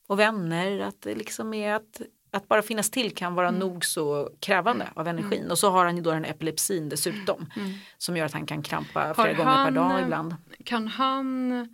[0.09, 3.61] och vänner, att det liksom är att att bara finnas till kan vara mm.
[3.61, 4.97] nog så krävande mm.
[4.97, 5.51] av energin mm.
[5.51, 7.73] och så har han ju då den epilepsin dessutom mm.
[7.99, 10.35] som gör att han kan krampa flera gånger per dag ibland.
[10.65, 11.69] Kan han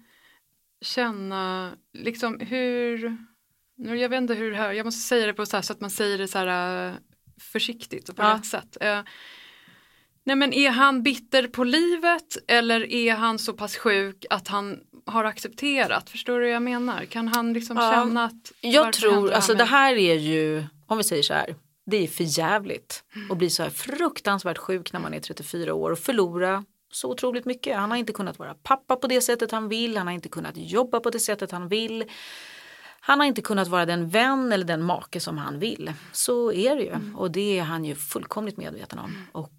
[0.84, 3.16] känna liksom hur,
[3.76, 5.80] jag vet inte hur det här, jag måste säga det på så, här, så att
[5.80, 6.94] man säger det så här äh,
[7.40, 8.34] försiktigt och på ja.
[8.34, 8.76] rätt sätt.
[8.82, 9.00] Uh,
[10.24, 14.80] nej men är han bitter på livet eller är han så pass sjuk att han
[15.06, 17.04] har accepterat, förstår du vad jag menar?
[17.04, 17.92] Kan han liksom ja.
[17.92, 21.54] känna att Jag tror, alltså det här är ju, om vi säger så här,
[21.86, 23.30] det är för jävligt mm.
[23.30, 27.44] att bli så här fruktansvärt sjuk när man är 34 år och förlora så otroligt
[27.44, 27.76] mycket.
[27.76, 30.56] Han har inte kunnat vara pappa på det sättet han vill, han har inte kunnat
[30.56, 32.04] jobba på det sättet han vill.
[33.00, 35.92] Han har inte kunnat vara den vän eller den make som han vill.
[36.12, 37.16] Så är det ju mm.
[37.16, 39.26] och det är han ju fullkomligt medveten om.
[39.32, 39.52] Och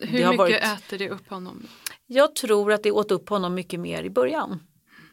[0.00, 0.62] Hur mycket varit...
[0.62, 1.66] äter det upp honom?
[2.06, 4.60] Jag tror att det åt upp honom mycket mer i början.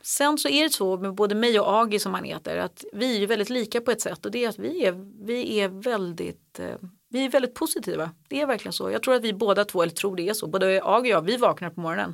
[0.02, 3.16] Sen så är det så med både mig och Agi som han heter att vi
[3.16, 5.70] är ju väldigt lika på ett sätt och det är att vi är, vi är
[5.70, 6.76] väldigt eh,
[7.10, 8.12] vi är väldigt positiva.
[8.28, 8.92] Det är verkligen så.
[8.92, 11.22] Jag tror att vi båda två, eller tror det är så, både jag och jag,
[11.22, 12.14] vi vaknar på morgonen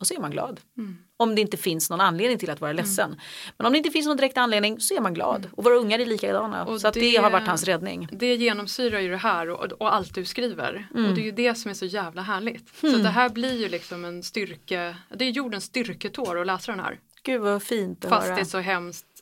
[0.00, 0.60] och så är man glad.
[0.78, 0.96] Mm.
[1.16, 2.84] Om det inte finns någon anledning till att vara mm.
[2.84, 3.06] ledsen.
[3.06, 3.20] Mm.
[3.56, 5.36] Men om det inte finns någon direkt anledning så är man glad.
[5.36, 5.50] Mm.
[5.52, 6.64] Och våra ungar är likadana.
[6.64, 8.08] Och så det, det, har varit hans räddning.
[8.12, 10.88] Det genomsyrar ju det här och, och allt du skriver.
[10.90, 11.14] Och mm.
[11.14, 12.76] det är ju det som är så jävla härligt.
[12.80, 13.02] Så mm.
[13.02, 17.00] det här blir ju liksom en styrke, det är jordens styrketår att läsa den här.
[17.22, 18.34] Gud vad fint att Fast höra.
[18.34, 19.15] det är så hemskt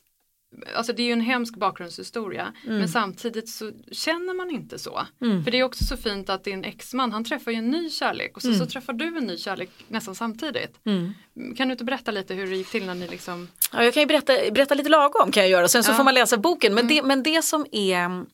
[0.75, 2.77] Alltså det är ju en hemsk bakgrundshistoria mm.
[2.77, 5.01] men samtidigt så känner man inte så.
[5.21, 5.43] Mm.
[5.43, 8.35] För det är också så fint att din exman han träffar ju en ny kärlek
[8.35, 8.59] och så, mm.
[8.59, 10.79] så träffar du en ny kärlek nästan samtidigt.
[10.85, 11.13] Mm.
[11.57, 14.01] Kan du inte berätta lite hur det gick till när ni liksom Ja jag kan
[14.01, 15.95] ju berätta, berätta lite lagom kan jag göra sen så ja.
[15.95, 17.07] får man läsa boken men, det, mm.
[17.07, 18.25] men det som är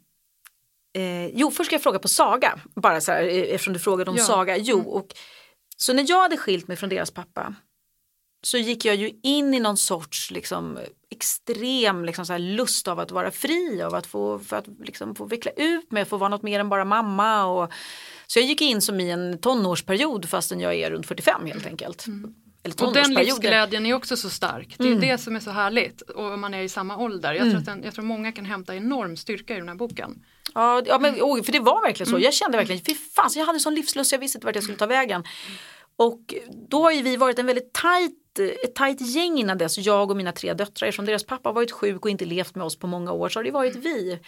[0.93, 4.11] eh, Jo först ska jag fråga på Saga bara så här eh, eftersom du frågade
[4.11, 4.23] om ja.
[4.23, 4.57] Saga.
[4.57, 4.87] Jo mm.
[4.87, 5.07] och
[5.77, 7.55] så när jag hade skilt mig från deras pappa
[8.43, 10.79] så gick jag ju in i någon sorts liksom,
[11.11, 15.25] extrem liksom, så lust av att vara fri, av att få, för att liksom, få
[15.25, 17.45] veckla ut mig, få vara något mer än bara mamma.
[17.45, 17.71] Och,
[18.27, 22.07] så jag gick in som i en tonårsperiod fastän jag är runt 45 helt enkelt.
[22.07, 22.33] Mm.
[22.81, 24.75] och den livsglädjen är också så stark.
[24.77, 25.01] Det är mm.
[25.01, 26.01] det som är så härligt.
[26.01, 27.33] Och man är i samma ålder.
[27.33, 27.51] Jag, mm.
[27.51, 30.25] tror att den, jag tror många kan hämta enorm styrka i den här boken.
[30.53, 32.15] Ja, ja men, oh, för det var verkligen så.
[32.15, 32.23] Mm.
[32.23, 34.77] Jag kände verkligen, fy fan, jag hade sån livslust, jag visste inte vart jag skulle
[34.77, 35.23] ta vägen.
[35.95, 36.33] Och
[36.69, 40.17] då har ju vi varit en väldigt tajt ett tajt gäng innan dess, jag och
[40.17, 40.87] mina tre döttrar.
[40.87, 43.43] Eftersom deras pappa varit sjuk och inte levt med oss på många år så har
[43.43, 44.19] det varit vi.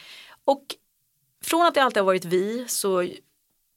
[0.46, 0.64] Och
[1.46, 3.04] från att det alltid har varit vi så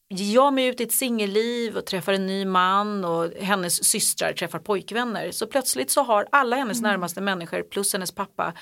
[0.08, 4.32] ger jag mig ut i ett singelliv och träffar en ny man och hennes systrar
[4.32, 5.30] träffar pojkvänner.
[5.30, 6.90] Så plötsligt så har alla hennes mm.
[6.90, 8.52] närmaste människor plus hennes pappa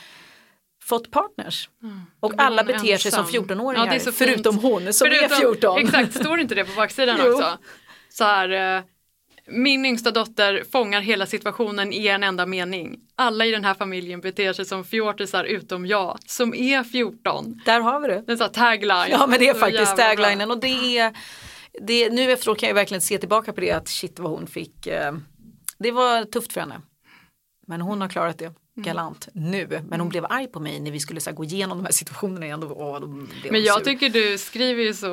[0.82, 1.68] fått partners.
[1.82, 2.00] Mm.
[2.20, 2.98] Och alla beter ensam.
[2.98, 5.78] sig som 14-åringar ja, förutom hon som förutom, är 14.
[5.78, 7.58] Exakt, står inte det på baksidan också?
[8.08, 8.82] Så här, eh,
[9.46, 13.00] min yngsta dotter fångar hela situationen i en enda mening.
[13.16, 17.60] Alla i den här familjen beter sig som fjortisar utom jag som är 14.
[17.64, 18.24] Där har vi det.
[18.26, 19.10] En sån tagline.
[19.10, 21.12] Ja men det är faktiskt taglinen och det är
[21.80, 24.86] det, nu efteråt kan jag verkligen se tillbaka på det att shit vad hon fick.
[24.86, 25.12] Eh,
[25.78, 26.80] det var tufft för henne.
[27.66, 28.52] Men hon har klarat det.
[28.76, 28.86] Mm.
[28.86, 29.66] galant nu.
[29.70, 30.08] Men hon mm.
[30.08, 32.64] blev arg på mig när vi skulle så här, gå igenom de här situationerna igen.
[32.64, 33.00] Åh,
[33.50, 33.84] men jag sur.
[33.84, 35.08] tycker du skriver ju så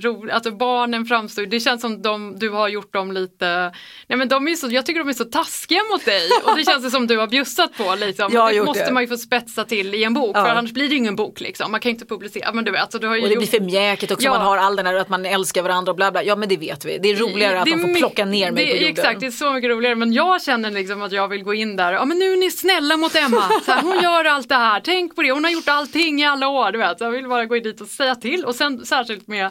[0.00, 3.72] roligt, alltså barnen framstår, det känns som de, du har gjort dem lite,
[4.06, 6.64] nej men de är så, jag tycker de är så taskiga mot dig och det
[6.64, 8.32] känns som du har bjussat på liksom.
[8.32, 8.92] det måste det.
[8.92, 10.44] man ju få spetsa till i en bok ja.
[10.44, 11.70] för annars blir det ingen bok liksom.
[11.70, 12.92] Man kan inte publicera, men du vet.
[12.92, 13.50] Så du har ju och det gjort...
[13.50, 14.30] blir för mjäkigt också, ja.
[14.30, 16.22] man har all den här att man älskar varandra och bla bla.
[16.22, 18.70] Ja men det vet vi, det är roligare att de får plocka ner mig det,
[18.70, 18.90] på jorden.
[18.90, 21.76] Exakt, det är så mycket roligare men jag känner liksom att jag vill gå in
[21.76, 24.54] där, ja men nu är ni snälla mot Emma så här, hon gör allt det
[24.54, 26.72] här, tänk på det, hon har gjort allting i alla år.
[26.72, 26.98] Du vet.
[26.98, 29.50] Så jag vill bara gå dit och säga till och sen särskilt med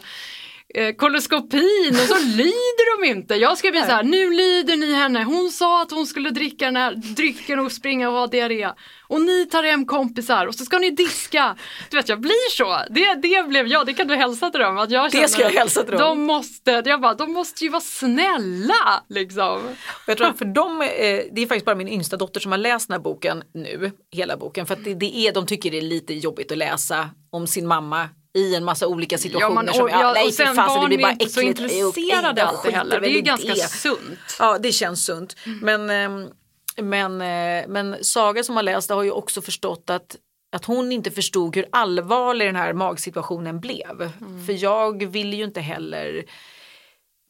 [0.74, 3.34] eh, koloskopin och så lyder de inte.
[3.34, 5.24] Jag ska bli så här, nu lyder ni henne.
[5.24, 8.70] Hon sa att hon skulle dricka den här drycken och springa och ha diarré.
[9.08, 11.56] Och ni tar hem kompisar och så ska ni diska.
[11.90, 12.78] Du vet jag blir så.
[12.90, 14.78] Det, det blev jag, det kan du hälsa till dem.
[14.78, 16.00] Att jag det ska jag hälsa till dem.
[16.00, 19.60] De måste, jag bara, de måste ju vara snälla liksom.
[20.06, 20.88] Jag tror att för dem, eh,
[21.32, 24.36] det är faktiskt bara min yngsta dotter som har läst den här boken nu, hela
[24.36, 24.66] boken.
[24.66, 27.66] För att det, det är, de tycker det är lite jobbigt att läsa om sin
[27.66, 29.48] mamma i en massa olika situationer.
[29.48, 32.44] Ja, man, som, ja, nej, och sen barn det blir bara är inte så intresserade
[32.44, 33.00] alltid heller.
[33.00, 33.68] Det är ganska det.
[33.68, 34.36] sunt.
[34.38, 35.36] Ja det känns sunt.
[35.46, 35.58] Mm.
[35.58, 36.28] Men, ehm,
[36.76, 40.16] men, eh, men Saga som har läst det har ju också förstått att
[40.54, 44.12] att hon inte förstod hur allvarlig den här magsituationen blev.
[44.20, 44.46] Mm.
[44.46, 46.24] För jag vill ju inte heller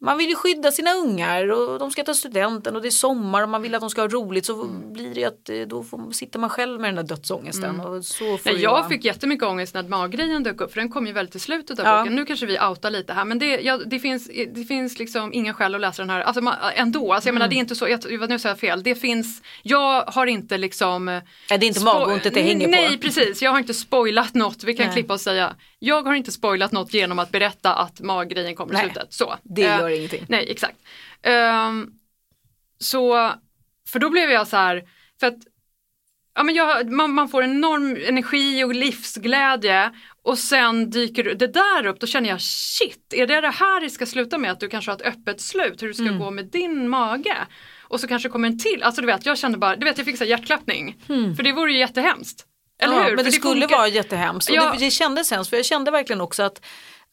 [0.04, 3.42] man vill ju skydda sina ungar och de ska ta studenten och det är sommar
[3.42, 4.92] och man vill att de ska ha roligt så mm.
[4.92, 7.70] blir det att eh, då får, sitter man själv med den där dödsångesten.
[7.70, 7.86] Mm.
[7.86, 10.90] Och så får Nej, jag, jag fick jättemycket ångest när maggrejen dök upp för den
[10.90, 11.98] kom ju väldigt i slutet av ja.
[11.98, 12.16] boken.
[12.16, 15.54] Nu kanske vi outar lite här men det, ja, det, finns, det finns liksom inga
[15.54, 17.12] skäl att läsa den här alltså, man, ändå.
[17.12, 17.38] Alltså, jag mm.
[17.38, 20.58] menar det är inte så, jag, nu säger jag fel, det finns, jag har inte
[20.58, 21.08] liksom
[21.48, 22.90] ja, Det är inte magontet det hänger nej, på.
[22.90, 24.94] Nej precis, jag har inte spoilat något, vi kan nej.
[24.94, 25.54] klippa och säga.
[25.84, 29.12] Jag har inte spoilat något genom att berätta att maggrejen kommer i slutet.
[29.12, 29.34] Så.
[29.42, 30.26] Det gör uh, ingenting.
[30.28, 30.76] Nej exakt.
[31.68, 31.92] Um,
[32.78, 33.32] så,
[33.88, 34.84] för då blev jag så här,
[35.20, 35.38] för att
[36.34, 39.90] ja, men jag, man, man får enorm energi och livsglädje
[40.22, 43.90] och sen dyker det där upp, då känner jag shit, är det det här det
[43.90, 44.50] ska sluta med?
[44.50, 46.18] Att du kanske har ett öppet slut, hur det ska mm.
[46.18, 47.36] gå med din mage?
[47.82, 50.04] Och så kanske kommer en till, alltså du vet jag kände bara, du vet jag
[50.04, 50.96] fick så hjärtklappning.
[51.08, 51.36] Mm.
[51.36, 52.46] För det vore ju jättehemskt.
[52.82, 53.08] Eller ja, hur?
[53.08, 53.76] Men det, det skulle funkar...
[53.76, 54.50] vara jättehemskt.
[54.50, 54.72] Och ja.
[54.72, 56.60] det, det kändes hemskt för jag kände verkligen också att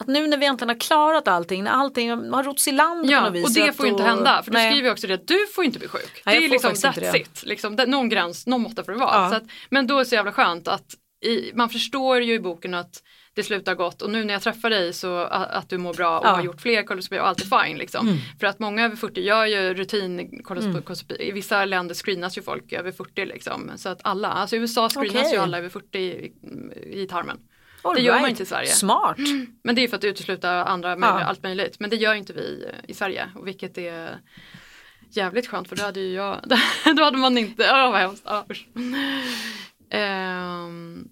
[0.01, 3.19] att nu när vi äntligen har klarat allting, när allting har rotts i land ja,
[3.19, 3.45] på något vis.
[3.45, 5.79] och det får ju inte hända för du skriver också det att du får inte
[5.79, 6.21] bli sjuk.
[6.25, 9.11] Nej, det är liksom that's it, liksom, någon gräns, någon måtta får det vara.
[9.11, 9.35] Ja.
[9.35, 10.95] Att, men då är det så jävla skönt att
[11.25, 14.69] i, man förstår ju i boken att det slutar gott och nu när jag träffar
[14.69, 16.29] dig så att, du mår bra och ja.
[16.29, 18.07] har gjort fler koloskopier och allt är fine liksom.
[18.07, 18.19] Mm.
[18.39, 21.15] För att många över 40 gör ju rutin koloskopi.
[21.15, 21.21] Mm.
[21.27, 23.71] I vissa länder screenas ju folk över 40 liksom.
[23.75, 25.31] Så att alla, alltså i USA screenas okay.
[25.31, 26.33] ju alla över 40 i,
[26.85, 27.39] i tarmen.
[27.81, 28.67] All det gör man inte i Sverige.
[28.67, 29.17] Smart.
[29.63, 31.23] Men det är för att utesluta andra, ja.
[31.23, 31.79] allt möjligt.
[31.79, 33.29] Men det gör inte vi i Sverige.
[33.35, 34.19] Och vilket är
[35.09, 36.39] jävligt skönt för då hade ju jag,
[36.95, 38.27] då hade man inte, åh oh, vad hemskt.
[38.27, 38.43] Oh,
[39.99, 41.11] um.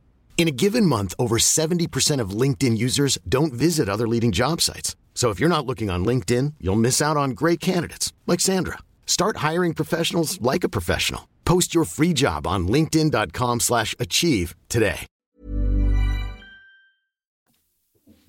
[0.41, 4.95] In a given month, over 70% of LinkedIn users don't visit other leading job sites.
[5.13, 8.79] So if you're not looking on LinkedIn, you'll miss out on great candidates like Sandra.
[9.05, 11.21] Start hiring professionals like a professional.
[11.45, 15.05] Post your free job on linkedin.com/achieve today.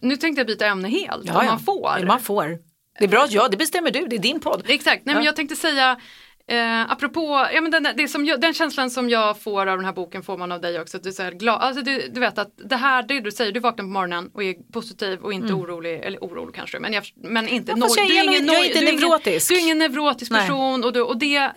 [0.03, 1.51] nu tänkte jag byta ämne helt, Ja, om ja.
[1.51, 2.07] man får.
[2.07, 2.59] Man får.
[2.98, 4.62] Det är bra, ja det bestämmer du, det är din podd.
[4.66, 6.01] Exakt, nej, men jag tänkte säga
[6.48, 9.85] Eh, apropå, ja, men den, det som jag, den känslan som jag får av den
[9.85, 10.96] här boken får man av dig också.
[10.96, 13.61] Att du, så glad, alltså du, du vet att det här, det du säger, du
[13.61, 17.48] vaknar på morgonen och är positiv och inte orolig, eller orolig kanske, men, jag, men
[17.48, 17.88] inte Mm.
[17.96, 19.50] Jag du är ingen jag är noj- inte du neurotisk.
[19.50, 20.40] Ingen, du är ingen neurotisk Nej.
[20.40, 21.50] person och, du, och det,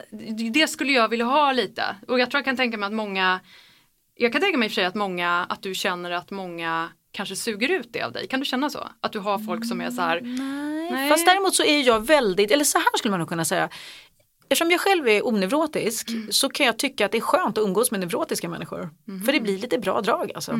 [0.53, 1.83] det skulle jag vilja ha lite.
[2.07, 3.39] Och jag tror jag kan tänka mig att många,
[4.15, 6.89] jag kan tänka mig i och för sig att många, att du känner att många
[7.11, 8.27] kanske suger ut det av dig.
[8.27, 8.87] Kan du känna så?
[9.01, 10.21] Att du har folk som är så här,
[10.91, 11.09] nej.
[11.09, 13.69] Fast däremot så är jag väldigt, eller så här skulle man nog kunna säga.
[14.49, 16.31] Eftersom jag själv är oneurotisk Mm.
[16.31, 18.89] så kan jag tycka att det är skönt att umgås med neurotiska människor.
[19.05, 19.23] Mhm.
[19.23, 20.59] För det blir lite bra drag alltså.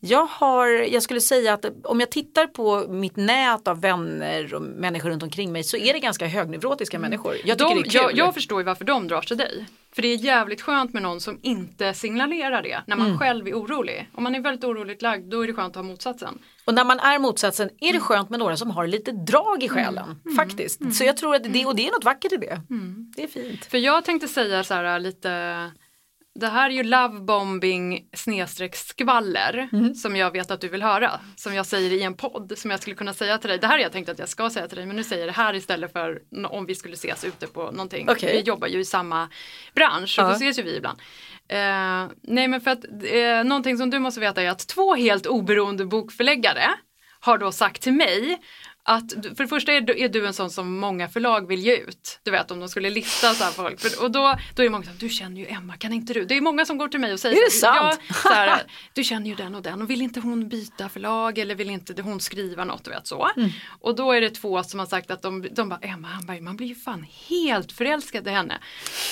[0.00, 4.62] Jag har, jag skulle säga att om jag tittar på mitt nät av vänner och
[4.62, 7.34] människor runt omkring mig så är det ganska högneurotiska människor.
[7.44, 7.82] Jag tycker Mm.
[7.82, 8.16] de, det är kul.
[8.16, 9.66] jag, jag förstår ju varför de drar till dig.
[9.94, 13.08] För det är jävligt skönt med någon som inte signalerar det när Mm.
[13.08, 14.08] man själv är orolig.
[14.14, 16.38] Om man är väldigt oroligt lagd då är det skönt att ha motsatsen.
[16.64, 17.94] Och när man är motsatsen är Mm.
[17.94, 20.20] det skönt med några som har lite drag i själen.
[20.36, 20.80] Faktiskt.
[20.80, 20.92] Mm.
[20.92, 22.60] Så jag tror att det, och det är något vackert i det.
[23.16, 23.64] Det är fint.
[23.64, 25.70] För jag tänkte säga så här lite
[26.34, 29.94] det här är ju lovebombing snedstreck skvaller Mm.
[29.94, 31.20] som jag vet att du vill höra.
[31.36, 33.58] Som jag säger i en podd som jag skulle kunna säga till dig.
[33.58, 35.28] Det här har jag tänkt att jag ska säga till dig men nu säger jag
[35.28, 36.20] det här istället för
[36.50, 38.08] om vi skulle ses ute på någonting.
[38.10, 38.32] Okej.
[38.36, 39.28] Vi jobbar ju i samma
[39.74, 40.28] bransch och Ja.
[40.28, 40.98] då ses ju vi ibland.
[41.48, 45.26] Eh, nej men för att eh, någonting som du måste veta är att två helt
[45.26, 46.64] oberoende bokförläggare
[47.20, 48.38] har då sagt till mig
[48.86, 51.76] att för det första är du, är du en sån som många förlag vill ge
[51.76, 52.20] ut.
[52.22, 53.80] Du vet om de skulle lista så här folk.
[53.80, 56.24] För, och då, då är det många som, du känner ju Emma, kan inte du?
[56.24, 58.00] Det är många som går till mig och säger Är det så sant?
[58.08, 61.38] Ja, så här, du känner ju den och den och vill inte hon byta förlag
[61.38, 62.84] eller vill inte hon skriva något?
[62.84, 63.30] Du vet så.
[63.36, 63.50] Mm.
[63.80, 66.56] Och då är det två som har sagt att de, de bara, Emma Hamberg, man
[66.56, 68.58] blir ju fan helt förälskad i henne.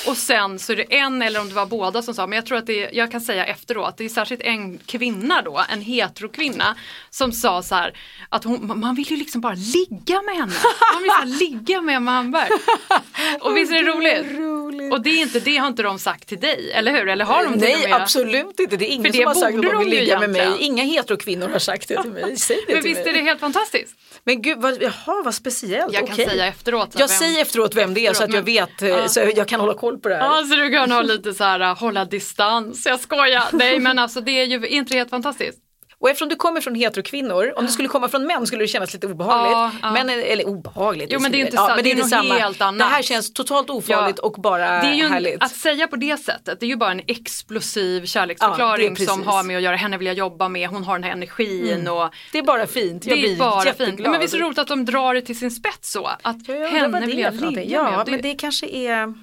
[0.07, 2.47] Och sen så är det en eller om det var båda som sa, men jag
[2.47, 5.81] tror att det är, jag kan säga efteråt, det är särskilt en kvinna då, en
[5.81, 6.77] heterokvinna
[7.11, 10.53] som sa så här att hon, man vill ju liksom bara ligga med henne.
[10.95, 12.51] Man vill så här ligga med Emma Hamberg.
[13.41, 14.93] Och visst är det roligt?
[14.93, 17.09] Och det är inte, det har inte de sagt till dig, eller hur?
[17.09, 18.03] Eller har de till Nej med?
[18.03, 20.31] absolut inte, det är ingen För det som har sagt att de vill ligga med
[20.31, 20.49] mig.
[20.59, 22.37] Inga heterokvinnor har sagt det till mig.
[22.37, 23.15] Säg det Men till visst mig.
[23.15, 23.95] är det helt fantastiskt?
[24.25, 25.93] Men gud, vad, jaha vad speciellt.
[25.93, 26.29] Jag kan Okej.
[26.29, 26.89] säga efteråt.
[26.93, 29.61] Jag vem- säger efteråt vem det är så att jag vet, eh, så jag kan
[29.61, 30.25] hålla koll på det här.
[30.25, 32.87] Ja, så du kan ha lite så här, uh, hålla distans.
[32.87, 33.45] Jag skojar.
[33.53, 35.59] Nej, men alltså det är ju inte det helt fantastiskt.
[36.03, 38.93] Och eftersom du kommer från heterokvinnor, om du skulle komma från män skulle det kännas
[38.95, 39.53] lite obehagligt.
[39.53, 39.93] Ja, ja.
[39.93, 41.09] Men, eller obehagligt.
[41.13, 42.79] Jo, men det är skulle- inte men det är inte något helt annat.
[42.79, 45.43] Det här känns totalt ofarligt och bara det är ju en, härligt.
[45.43, 49.27] att säga på det sättet, det är ju bara en explosiv Ja, kärleksförklaring är som
[49.27, 52.11] har med att göra, henne vill jag jobba med, hon har den här energin och
[52.33, 53.07] Det är bara fint.
[53.07, 53.97] Jag det blir bara jätteglad.
[53.97, 54.09] fint.
[54.11, 56.55] Men visst är det roligt att de drar det till sin spets så, att Ja,
[56.67, 58.09] henne vill jag ligga Ja, med.
[58.09, 59.15] men det kanske är,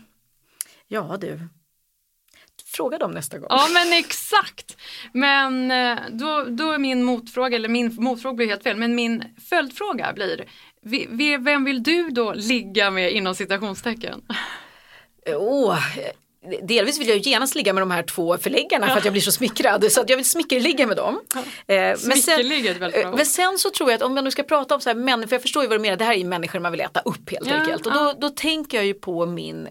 [0.88, 1.40] ja du.
[2.80, 3.48] Fråga dem nästa gång.
[3.50, 4.78] Ja men exakt.
[5.14, 9.24] Men eh, då, då är min motfråga, eller min motfråga blir helt fel, men min
[9.50, 14.22] följdfråga blir vem vill du då ligga med inom citationstecken?
[15.36, 15.80] Åh,
[16.68, 19.22] delvis vill jag ju genast ligga med de här två förläggarna för att jag blir
[19.22, 19.92] så smickrad.
[19.92, 21.20] Så att jag vill smickerligga med dem.
[21.36, 23.16] Eh, men sen- Smickerligga är ett väldigt bra eh.
[23.18, 25.28] Men sen så tror jag att om man nu ska prata om så här människor,
[25.28, 27.00] för jag förstår ju vad du menar, det här är ju människor man vill äta
[27.00, 27.86] upp helt Ja, enkelt.
[27.86, 28.14] Och ja.
[28.20, 29.68] då, då tänker jag ju på min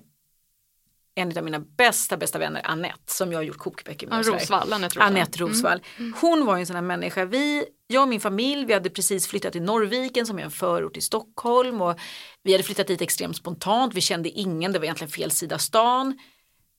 [1.18, 4.18] en av mina bästa, bästa vänner, Annette, som jag har gjort kokböcker med.
[4.18, 4.26] Och.
[4.26, 5.08] Rosvall, Anette Rosvall.
[5.08, 5.16] Mm.
[5.16, 5.80] Annette Rosvall.
[6.20, 7.24] Hon var ju en sån här människa.
[7.24, 10.96] Vi, jag och min familj, vi hade precis flyttat till Norrviken som är en förort
[10.96, 11.82] i Stockholm.
[11.82, 11.98] Och
[12.42, 16.18] vi hade flyttat dit extremt spontant, vi kände ingen, det var egentligen fel sida stan.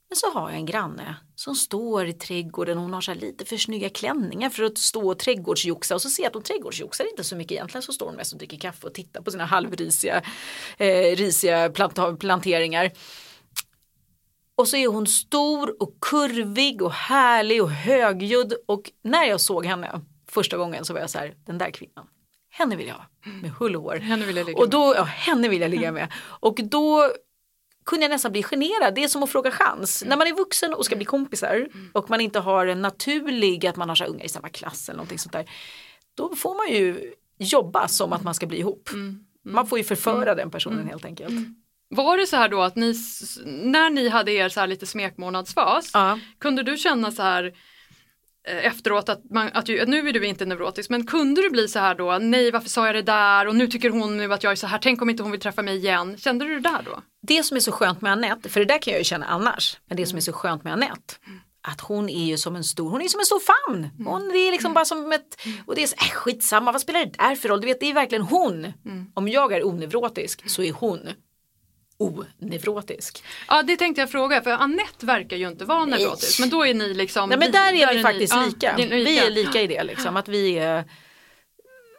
[0.09, 3.45] Men så har jag en granne som står i trädgården, hon har så här lite
[3.45, 7.09] för snygga klänningar för att stå och trädgårdsjoxa och så ser jag att hon trädgårdsjoxar
[7.09, 9.45] inte så mycket egentligen så står hon mest och dricker kaffe och tittar på sina
[9.45, 10.21] halvrisiga
[10.77, 12.91] eh, risiga planta- planteringar.
[14.59, 19.65] Och så är hon stor och kurvig och härlig och högljudd och när jag såg
[19.65, 22.07] henne första gången så var jag så här, den där kvinnan,
[22.49, 23.05] henne vill jag ha
[23.41, 23.95] med hull och hår.
[23.95, 26.13] Henne vill jag ligga och då, ja, henne vill jag ligga med.
[26.17, 27.11] Och då
[27.85, 30.03] kunde jag nästan bli generad, det är som att fråga chans.
[30.07, 33.75] När man är vuxen och ska bli kompisar och man inte har en naturlig, att
[33.75, 35.49] man har så här ungar i samma klass eller någonting sånt där.
[36.13, 38.89] Då får man ju jobba som att man ska bli ihop.
[39.45, 41.33] Man får ju förföra den personen helt enkelt.
[41.89, 42.93] Var det så här då att ni,
[43.45, 46.19] när ni hade er så här lite smekmånadsfas, Ja.
[46.39, 47.43] kunde du känna så här
[48.47, 51.67] eh, efteråt att, man, att ju, nu är du inte neurotisk men kunde du bli
[51.67, 54.43] så här då, nej varför sa jag det där och nu tycker hon nu att
[54.43, 56.17] jag är så här, tänk om inte hon vill träffa mig igen.
[56.17, 57.01] Kände du det där då?
[57.21, 59.77] det som är så skönt med Annette, för det där kan jag ju känna annars,
[59.87, 61.13] men det som är så skönt med Annette,
[61.67, 63.89] att hon är ju som en stor, hon är som en stor famn.
[64.05, 67.11] Hon är liksom bara som ett, och det är så, äh, skitsamma, vad spelar det
[67.17, 67.61] där för roll?
[67.61, 68.73] Du vet, det är verkligen hon.
[69.13, 70.99] Om jag är onevrotisk så är hon
[71.99, 73.23] onevrotisk.
[73.47, 76.73] Ja det tänkte jag fråga för Annette verkar ju inte vara neurotisk men då är
[76.73, 78.73] ni liksom Nej men där är vi ni- faktiskt ja, lika.
[78.77, 80.85] det är Vi är lika i det liksom, att vi är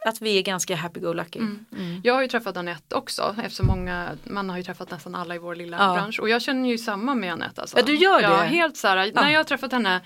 [0.04, 1.38] att vi är ganska happy-go-lucky.
[1.38, 1.64] Mm.
[1.78, 2.00] Mm.
[2.04, 5.38] Jag har ju träffat Anette också eftersom många, man har ju träffat nästan alla i
[5.38, 5.94] vår lilla ja.
[5.94, 7.60] bransch och jag känner ju samma med Anette.
[7.60, 7.78] Alltså.
[7.78, 8.28] Ja du gör det?
[8.28, 9.22] Ja, helt så här, ja.
[9.22, 10.00] när jag har träffat henne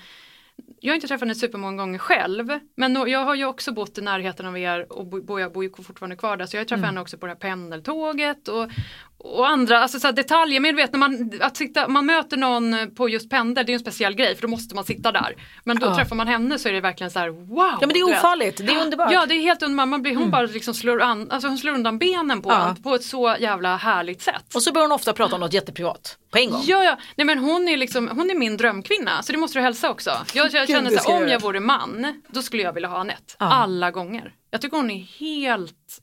[0.85, 4.01] jag har inte träffat henne supermånga gånger själv men jag har ju också bott i
[4.01, 6.77] närheten av er och bo, jag bor ju fortfarande kvar där så jag har träffat
[6.77, 6.85] mm.
[6.85, 8.69] henne också på det här pendeltåget och,
[9.17, 10.59] och andra alltså så detaljer.
[10.59, 13.73] Men du vet när man, att sitta, man möter någon på just pendel, det är
[13.73, 15.35] en speciell grej för då måste man sitta där.
[15.63, 15.95] Men då ja.
[15.95, 17.57] träffar man henne så är det verkligen så här wow.
[17.57, 19.11] Ja men det är ofarligt, det är underbart.
[19.11, 20.31] Ja det är helt underbart, man blir, hon mm.
[20.31, 22.75] bara liksom slår, an, alltså hon slår undan benen på ja.
[22.83, 24.55] på ett så jävla härligt sätt.
[24.55, 26.61] Och så börjar hon ofta prata om något jätteprivat på en gång.
[26.65, 26.97] Ja, ja.
[27.15, 30.11] Nej, men hon är liksom, hon är min drömkvinna så det måste du hälsa också.
[30.33, 33.33] Jag, jag känner så här, om jag vore man då skulle jag vilja ha Anette.
[33.39, 33.45] Ja.
[33.45, 34.33] Alla gånger.
[34.51, 36.01] Jag tycker hon är helt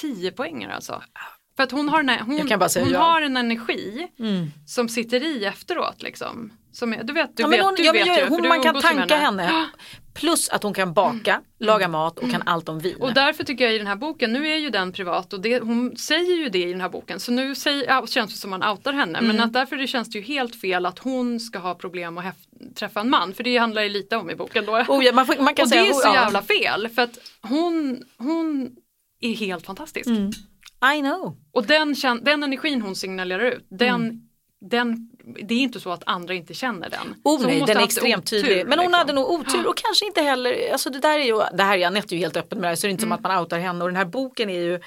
[0.00, 1.02] 10 poänger alltså.
[1.56, 2.38] För att hon har en, hon,
[2.76, 2.98] hon ja.
[2.98, 4.50] har en energi mm.
[4.66, 6.52] som sitter i efteråt liksom.
[6.72, 8.26] Som du vet, du ja, vet, hon, du ja, vet ju.
[8.28, 9.42] Hon, man kan tanka henne.
[9.42, 9.66] henne.
[10.18, 11.44] Plus att hon kan baka, mm.
[11.58, 12.32] laga mat och mm.
[12.32, 12.96] kan allt om vin.
[13.00, 15.58] Och därför tycker jag i den här boken, nu är ju den privat och det,
[15.58, 18.50] hon säger ju det i den här boken så nu säger, ja, känns det som
[18.50, 19.44] man outar henne men mm.
[19.44, 22.24] att därför det känns det ju helt fel att hon ska ha problem att
[22.74, 24.72] träffa en man för det handlar ju lite om i boken då.
[24.72, 27.18] Oh, ja, man, får, man kan och säga, det är så jävla fel för att
[27.42, 28.70] hon, hon
[29.20, 30.06] är helt fantastisk.
[30.06, 30.30] Mm.
[30.96, 31.36] I know.
[31.52, 34.27] Och den, den energin hon signalerar ut, den, mm.
[34.60, 35.10] Den,
[35.42, 37.14] det är inte så att andra inte känner den.
[37.24, 38.66] Oh, nej, den är extremt otur, tydlig.
[38.66, 38.94] Men hon liksom.
[38.94, 41.86] hade nog otur och kanske inte heller, alltså det där är ju, det här är
[41.86, 43.18] Anette ju helt öppen med det så det är inte mm.
[43.18, 44.80] som att man outar henne och den här boken är ju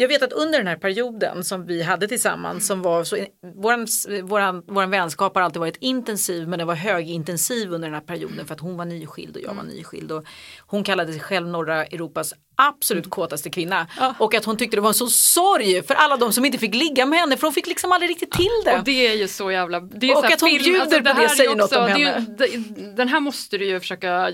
[0.00, 3.16] jag vet att under den här perioden som vi hade tillsammans som var så,
[3.54, 3.86] våran,
[4.22, 8.46] våran, våran vänskap har alltid varit intensiv men den var högintensiv under den här perioden
[8.46, 10.24] för att hon var nyskild och jag var nyskild och
[10.66, 13.10] hon kallade sig själv norra Europas absolut mm.
[13.10, 13.86] kåtaste kvinna.
[13.98, 14.14] Ja.
[14.18, 16.74] Och att hon tyckte det var en sån sorg för alla de som inte fick
[16.74, 18.78] ligga med henne för hon fick liksom aldrig riktigt till det.
[18.78, 19.80] Och det är ju så jävla...
[19.80, 22.26] Det är och att hon film, bjuder alltså, på det säger något om henne.
[22.52, 22.58] Ju,
[22.96, 24.30] den här måste du ju försöka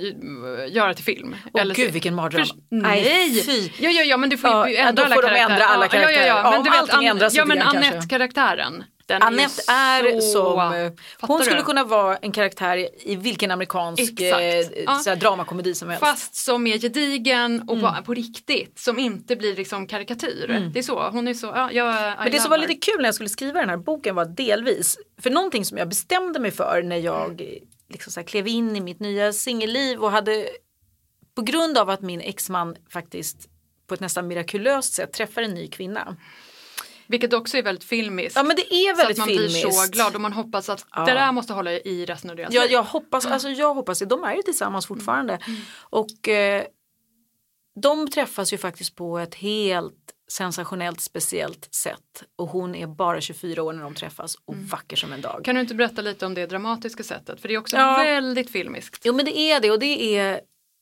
[0.69, 1.37] göra till film.
[1.53, 2.47] Åh eller gud vilken mardröm.
[2.47, 3.43] För, nej!
[3.47, 3.71] Fy.
[3.79, 5.51] Ja, ja, ja men du får ju ja, ändra alla karaktärer.
[5.51, 6.27] Ändra alla karaktärer.
[6.27, 6.51] Ja, ja, ja.
[6.51, 8.85] Men, du vet, an, ja, men Anette-karaktären.
[9.07, 11.65] Den Annette är, är som, eh, hon skulle du?
[11.65, 14.61] kunna vara en karaktär i vilken amerikansk eh,
[15.07, 15.15] ja.
[15.17, 16.05] dramakomedi som helst.
[16.05, 18.05] Fast som är gedigen och mm.
[18.05, 20.51] på riktigt, som inte blir liksom karikatyr.
[20.51, 20.73] Mm.
[20.73, 23.05] Det är så, hon är så, ja, jag, Men det som var lite kul när
[23.05, 26.83] jag skulle skriva den här boken var delvis, för någonting som jag bestämde mig för
[26.83, 27.43] när jag
[27.89, 30.49] liksom så klev in i mitt nya singelliv och hade
[31.35, 33.49] på grund av att min exman faktiskt
[33.87, 36.17] på ett nästan mirakulöst sätt träffar en ny kvinna
[37.07, 38.37] vilket också är väldigt filmiskt.
[38.37, 39.63] Ja men det är väldigt så att man filmiskt.
[39.63, 41.05] blir så glad och man hoppas att ja.
[41.05, 44.07] det där måste hålla i resten av deras ja, jag hoppas, alltså jag hoppas det.
[44.07, 45.39] De är ju tillsammans fortfarande.
[45.47, 45.61] Mm.
[45.79, 46.65] Och eh,
[47.83, 49.95] de träffas ju faktiskt på ett helt
[50.29, 54.67] sensationellt speciellt sätt och hon är bara 24 år när de träffas och mm.
[54.67, 55.45] vacker som en dag.
[55.45, 57.97] Kan du inte berätta lite om det dramatiska sättet för det är också ja.
[57.97, 59.03] väldigt filmiskt.
[59.05, 60.41] Jo men det är det och det är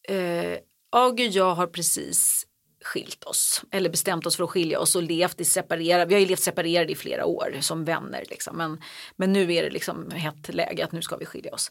[0.08, 0.58] eh,
[0.90, 2.46] och jag har precis
[2.84, 6.20] skilt oss eller bestämt oss för att skilja oss och levt i separerade, vi har
[6.20, 8.56] ju levt separerade i flera år som vänner liksom.
[8.56, 8.82] men,
[9.16, 11.70] men nu är det liksom hett läge att nu ska vi skilja oss.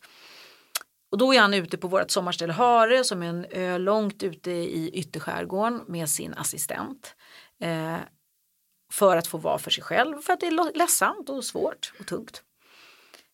[1.11, 4.51] Och då är han ute på vårt sommarställe Hare som är en ö långt ute
[4.51, 7.15] i ytterskärgården med sin assistent.
[7.61, 7.97] Eh,
[8.91, 12.07] för att få vara för sig själv för att det är ledsamt och svårt och
[12.07, 12.43] tungt.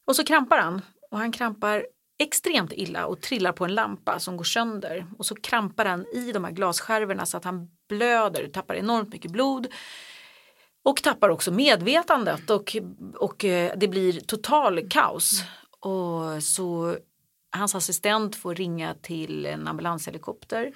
[0.07, 1.85] Och så krampar han och han krampar
[2.19, 6.31] extremt illa och trillar på en lampa som går sönder och så krampar han i
[6.31, 9.67] de här glasskärvorna så att han blöder, tappar enormt mycket blod
[10.83, 12.75] och tappar också medvetandet och,
[13.15, 15.43] och eh, det blir total kaos.
[15.79, 16.97] Och så
[17.51, 20.71] hans assistent får ringa till en ambulanshelikopter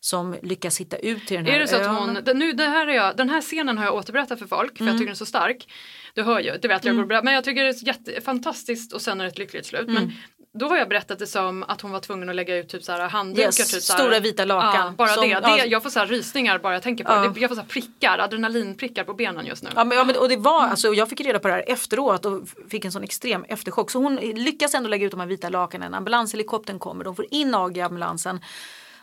[0.00, 2.64] som lyckas hitta ut till den här Är det så att hon, den, nu, det
[2.64, 4.92] här är jag, den här scenen har jag återberättat för folk för mm.
[4.92, 5.72] jag tycker den är så stark.
[6.14, 7.24] Du hör ju, det vet jag, mm.
[7.24, 9.88] men jag tycker det är jätte, fantastiskt och sen är det ett lyckligt slut.
[9.88, 9.94] Mm.
[9.94, 10.12] Men
[10.58, 12.92] då har jag berättat det som att hon var tvungen att lägga ut typ så
[12.92, 13.46] här handdukar.
[13.46, 14.86] Yes, typ så här, stora vita lakan.
[14.86, 15.40] Ja, bara som, det.
[15.40, 15.66] det.
[15.66, 17.28] Jag får så här rysningar bara jag tänker på ja.
[17.28, 17.40] det.
[17.40, 19.70] Jag får så här prickar, adrenalinprickar på benen just nu.
[19.74, 20.70] Ja, men, ja, men, och det var, mm.
[20.70, 23.90] alltså, jag fick reda på det här efteråt och fick en sån extrem efterchock.
[23.90, 25.94] Så hon lyckas ändå lägga ut de här vita lakanen.
[25.94, 28.40] Ambulanshelikoptern kommer, de får in Ag i ambulansen.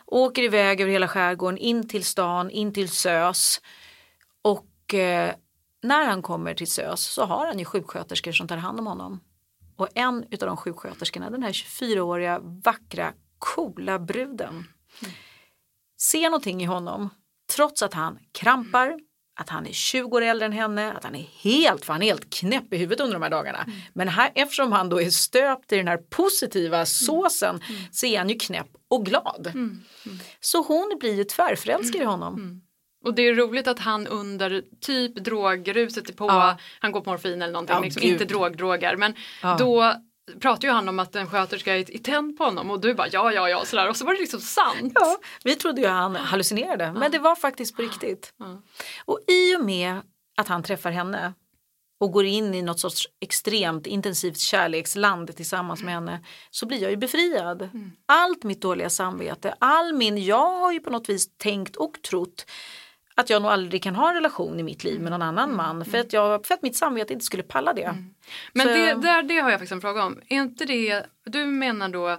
[0.06, 3.60] Åker iväg över hela skärgården, in till stan, in till SÖS.
[4.42, 5.32] Och eh,
[5.82, 9.20] när han kommer till SÖS så har han ju sjuksköterskor som tar hand om honom.
[9.78, 15.14] Och en av de sjuksköterskorna, den här 24-åriga vackra coola bruden mm.
[16.00, 17.10] ser någonting i honom
[17.54, 18.98] trots att han krampar,
[19.40, 22.06] att han är 20 år äldre än henne, att han är helt, för han är
[22.06, 23.62] helt knäpp i huvudet under de här dagarna.
[23.62, 23.78] Mm.
[23.92, 26.86] Men här, eftersom han då är stöpt i den här positiva mm.
[26.86, 27.82] såsen mm.
[27.92, 29.46] så är han ju knäpp och glad.
[29.46, 29.84] Mm.
[30.06, 30.18] mm.
[30.40, 32.62] Så hon blir ju tvärförälskad i honom.
[33.04, 36.58] Och det är roligt att han under typ drogruset på, ja.
[36.80, 39.56] han går på morfin eller någonting, ja, liksom, inte drogdroger, men ja.
[39.58, 39.94] då
[40.40, 43.08] pratar ju han om att en sköterska är i tänd på honom och du bara
[43.12, 44.92] ja ja ja sådär och så var det liksom sant.
[44.94, 48.32] Ja, vi trodde ju han hallucinerade men det var faktiskt på riktigt.
[49.04, 50.00] Och i och med
[50.36, 51.32] att han träffar henne
[52.00, 56.90] och går in i något sorts extremt intensivt kärleksland tillsammans med henne så blir jag
[56.90, 57.62] ju befriad.
[57.62, 57.90] Mm.
[58.06, 62.46] Allt mitt dåliga samvete, all min, jag har ju på något vis tänkt och trott
[63.18, 65.38] att jag nog aldrig kan ha en relation i mitt liv med någon Mm.
[65.38, 67.94] annan man för att, jag, för att mitt samvete inte skulle palla det.
[68.52, 70.20] Men Så- det, där, det har jag faktiskt en fråga om.
[70.28, 72.18] Är inte det, du menar då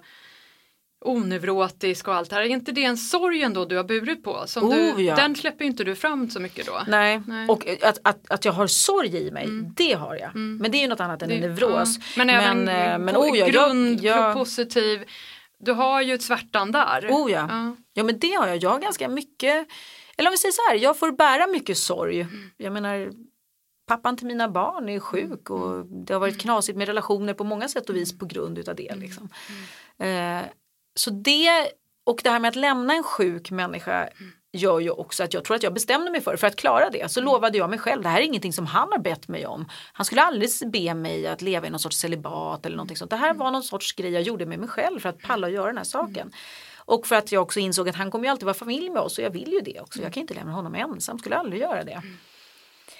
[1.06, 4.44] oneurotisk och allt det här, är inte det en sorg ändå du har burit på?
[4.48, 5.16] Som Oh, du, ja.
[5.16, 6.82] Den släpper inte du fram så mycket då.
[6.88, 7.48] Nej, Nej.
[7.50, 10.36] och att, att, att jag har sorg i mig, det har jag.
[10.36, 11.98] Men det är ju något annat än en Det- neuros.
[11.98, 12.04] ja.
[12.18, 15.04] Men även eh, men, på oh, ja, grund, jag, positiv,
[15.60, 17.08] du har ju ett svärtan där.
[17.10, 17.48] Oh ja.
[17.50, 17.76] Ja.
[17.94, 18.58] ja men det har jag.
[18.58, 19.68] Jag har ganska mycket,
[20.20, 22.28] eller om vi säger så här, jag får bära mycket sorg.
[22.58, 23.12] Jag menar
[23.88, 27.68] pappan till mina barn är sjuk och det har varit knasigt med relationer på många
[27.68, 28.96] sätt och vis på grund utav det.
[28.96, 29.30] Liksom.
[30.00, 30.42] Eh,
[30.96, 31.50] så det
[32.04, 34.10] och det här med att lämna en sjuk människa
[34.52, 37.12] gör ju också att jag tror att jag bestämde mig för för att klara det
[37.12, 39.70] så lovade jag mig själv det här är ingenting som han har bett mig om.
[39.94, 43.12] Han skulle aldrig be mig att leva i någon sorts celibat eller någonting sånt.
[43.12, 45.54] Det här var någon sorts grej jag gjorde med mig själv för att palla och
[45.54, 46.32] göra den här saken.
[46.90, 49.18] Och för att jag också insåg att han kommer ju alltid vara familj med oss
[49.18, 50.02] och jag vill ju det också.
[50.02, 52.02] Jag kan inte lämna honom ensam, skulle aldrig göra det.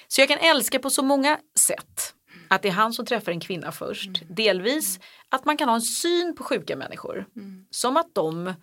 [0.08, 2.14] Så jag kan älska på så många sätt.
[2.48, 4.10] Att det är han som träffar en kvinna först.
[4.28, 7.26] Delvis att man kan ha en syn på sjuka människor.
[7.70, 8.54] Som att de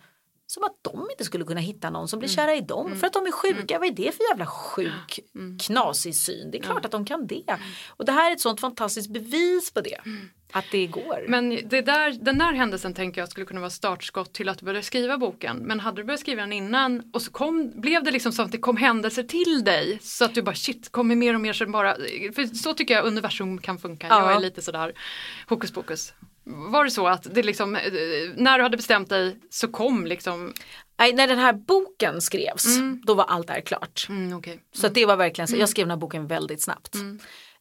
[0.50, 3.12] som att de inte skulle kunna hitta någon som blir kära i dem för att
[3.12, 3.78] de är sjuka.
[3.78, 5.20] Vad är det för jävla sjuk
[5.66, 6.50] knasig syn?
[6.50, 7.44] Det är klart att de kan det.
[7.88, 9.98] Och det här är ett sånt fantastiskt bevis på det.
[10.52, 11.24] Att det går.
[11.28, 14.64] Men det där, den där händelsen tänker jag skulle kunna vara startskott till att du
[14.64, 15.56] började skriva boken.
[15.56, 18.52] Men hade du börjat skriva den innan och så kom, blev det liksom så att
[18.52, 21.72] det kom händelser till dig så att du bara shit, kommer mer och mer som
[21.72, 21.94] bara,
[22.34, 24.06] för så tycker jag universum kan funka.
[24.10, 24.28] Ja.
[24.28, 24.92] Jag är lite sådär
[25.48, 26.12] hokus pokus.
[26.50, 27.82] Var det så att det liksom, eh,
[28.36, 30.52] när du hade bestämt dig så kom liksom,
[30.98, 32.66] Nej, när den här boken skrevs
[33.06, 34.06] då var allt det här klart.
[34.08, 34.60] mm, okej.
[34.74, 36.94] Så att det var verkligen så, jag skrev den här boken väldigt snabbt.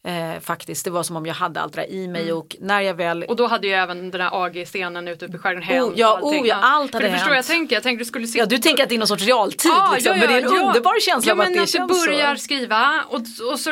[0.07, 2.81] Eh, faktiskt, det var som om jag hade allt det där i mig och när
[2.81, 5.93] jag väl Och då hade ju även den här AG-scenen ute uppe i skärgården hänt.
[5.95, 6.41] ja, och allting.
[6.41, 7.45] oh, ja, allt hade För du förstår hänt.
[7.47, 9.23] jag tänker, jag tänkte du skulle sitta Ja du tänker att det är någon sorts
[9.25, 10.67] realtid Ja, liksom, ja, men det är en ja, ja.
[10.67, 12.41] underbar känsla ja, av att men det att du känns börjar så.
[12.43, 13.21] skriva och,
[13.51, 13.71] och så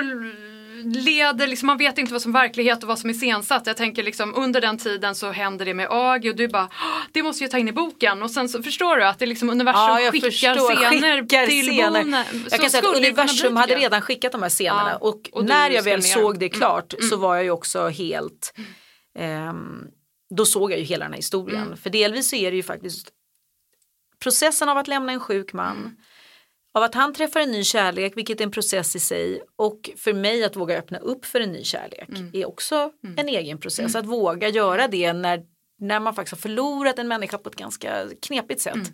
[0.85, 3.67] leder, liksom, man vet inte vad som är verklighet och vad som är scensatt.
[3.67, 7.01] Jag tänker liksom under den tiden så händer det med AG och du bara, "Åh,
[7.11, 9.27] det måste jag ta in i boken och sen så förstår du att det är
[9.27, 10.75] liksom universum Ja, jag skickar förstår.
[10.75, 12.03] scener Skickar till scener.
[12.03, 12.11] bonen.
[12.43, 15.45] Jag Så kan säga att universum hade redan skickat de här scenerna Ja, och, och
[15.45, 18.53] när jag väl såg det Mm, klart så var jag ju också helt
[19.19, 19.87] ehm,
[20.35, 21.63] då såg jag ju hela den här historien.
[21.65, 21.77] Mm.
[21.77, 23.09] För delvis så är det ju faktiskt
[24.23, 25.95] processen av att lämna en sjuk man Mm.
[26.75, 30.13] Av att han träffar en ny kärlek, vilket är en process i sig och för
[30.13, 32.31] mig att våga öppna upp för en ny kärlek Mm.
[32.33, 33.95] är också en egen process.
[33.95, 35.43] Att våga göra det när,
[35.79, 38.75] när man faktiskt har förlorat en människa på ett ganska knepigt sätt.
[38.75, 38.87] Mm.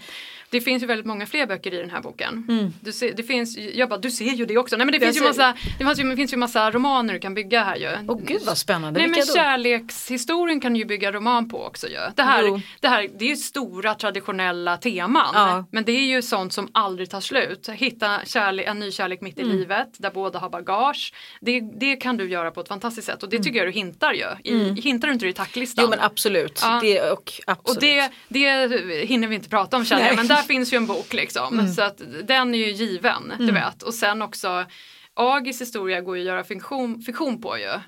[0.50, 2.72] Det finns ju väldigt många fler böcker i den här boken.
[2.82, 4.78] Du ser, det finns, jag bara, du ser ju det också.
[4.78, 7.14] Nej men det Jag finns ju massa, det finns ju, det finns ju massa romaner
[7.14, 7.90] du kan bygga här ju.
[8.08, 9.00] Åh gud vad spännande.
[9.00, 11.98] Nej men Vilka kärlekshistorien kan du ju bygga roman på också ju.
[12.16, 12.62] Det här, Jo.
[12.80, 15.32] det här det är ju stora traditionella teman.
[15.34, 15.66] Ja.
[15.72, 17.70] Men det är ju sånt som aldrig tar slut.
[17.70, 19.58] Hitta kärlek, en ny kärlek mitt i Mm.
[19.58, 21.14] livet där båda har bagage.
[21.42, 24.14] Det, det kan du göra på ett fantastiskt sätt och det tycker jag du hintar
[24.14, 24.26] ju.
[24.52, 25.86] I, Hintar du inte det i tacklistan?
[25.86, 25.94] Mm.
[25.94, 26.60] Jo men absolut.
[26.64, 26.81] Ja.
[26.82, 27.78] Det, och, absolut.
[27.78, 30.88] Och det, det hinner vi inte prata om känner jag, men där finns ju en
[30.88, 31.68] bok liksom.
[31.68, 33.84] Så att den är ju given, du vet.
[33.84, 34.66] Och sen också,
[35.14, 37.80] Agis historia går ju att göra fiktion, fiktion på ju.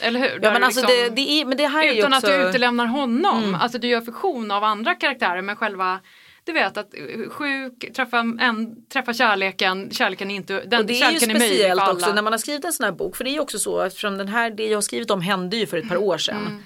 [0.00, 0.40] Eller hur?
[0.42, 2.26] Ja men alltså liksom- det, det är, men det här är ju utan också...
[2.26, 3.54] att du utelämnar honom.
[3.54, 6.00] Alltså du gör fiktion av andra karaktärer men själva
[6.44, 10.92] du vet att eh, sjuk, träffa, en, träffa kärleken, kärleken är inte, den och det
[10.92, 11.92] är ju kärleken speciellt alla.
[11.92, 13.16] också när man har skrivit en sån här bok.
[13.16, 15.56] För det är ju också så eftersom den här, det jag har skrivit om hände
[15.56, 16.62] ju för ett par år sedan.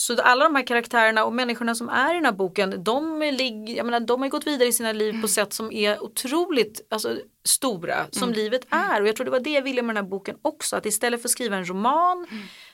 [0.00, 3.76] Så alla de här karaktärerna och människorna som är i den här boken de, ligger,
[3.76, 7.18] jag menar, de har gått vidare i sina liv på sätt som är otroligt alltså,
[7.44, 9.02] stora som livet är.
[9.02, 10.76] Och jag tror det var det jag ville med den här boken också.
[10.76, 12.26] Att istället för att skriva en roman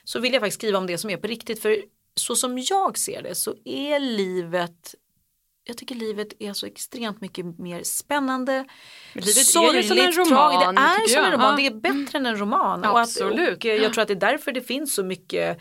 [0.03, 1.61] så vill jag faktiskt skriva om det som är på riktigt.
[1.61, 1.77] För
[2.15, 4.95] så som jag ser det så är livet
[5.63, 8.65] jag tycker livet är så extremt mycket mer spännande.
[9.13, 10.75] Men livet är ju som en sorgligt, roman.
[10.75, 11.55] Det är som en roman, Ja.
[11.57, 12.79] det är bättre än en roman.
[12.85, 13.57] Och, att, Absolut.
[13.57, 15.59] och jag tror att det är därför det finns så mycket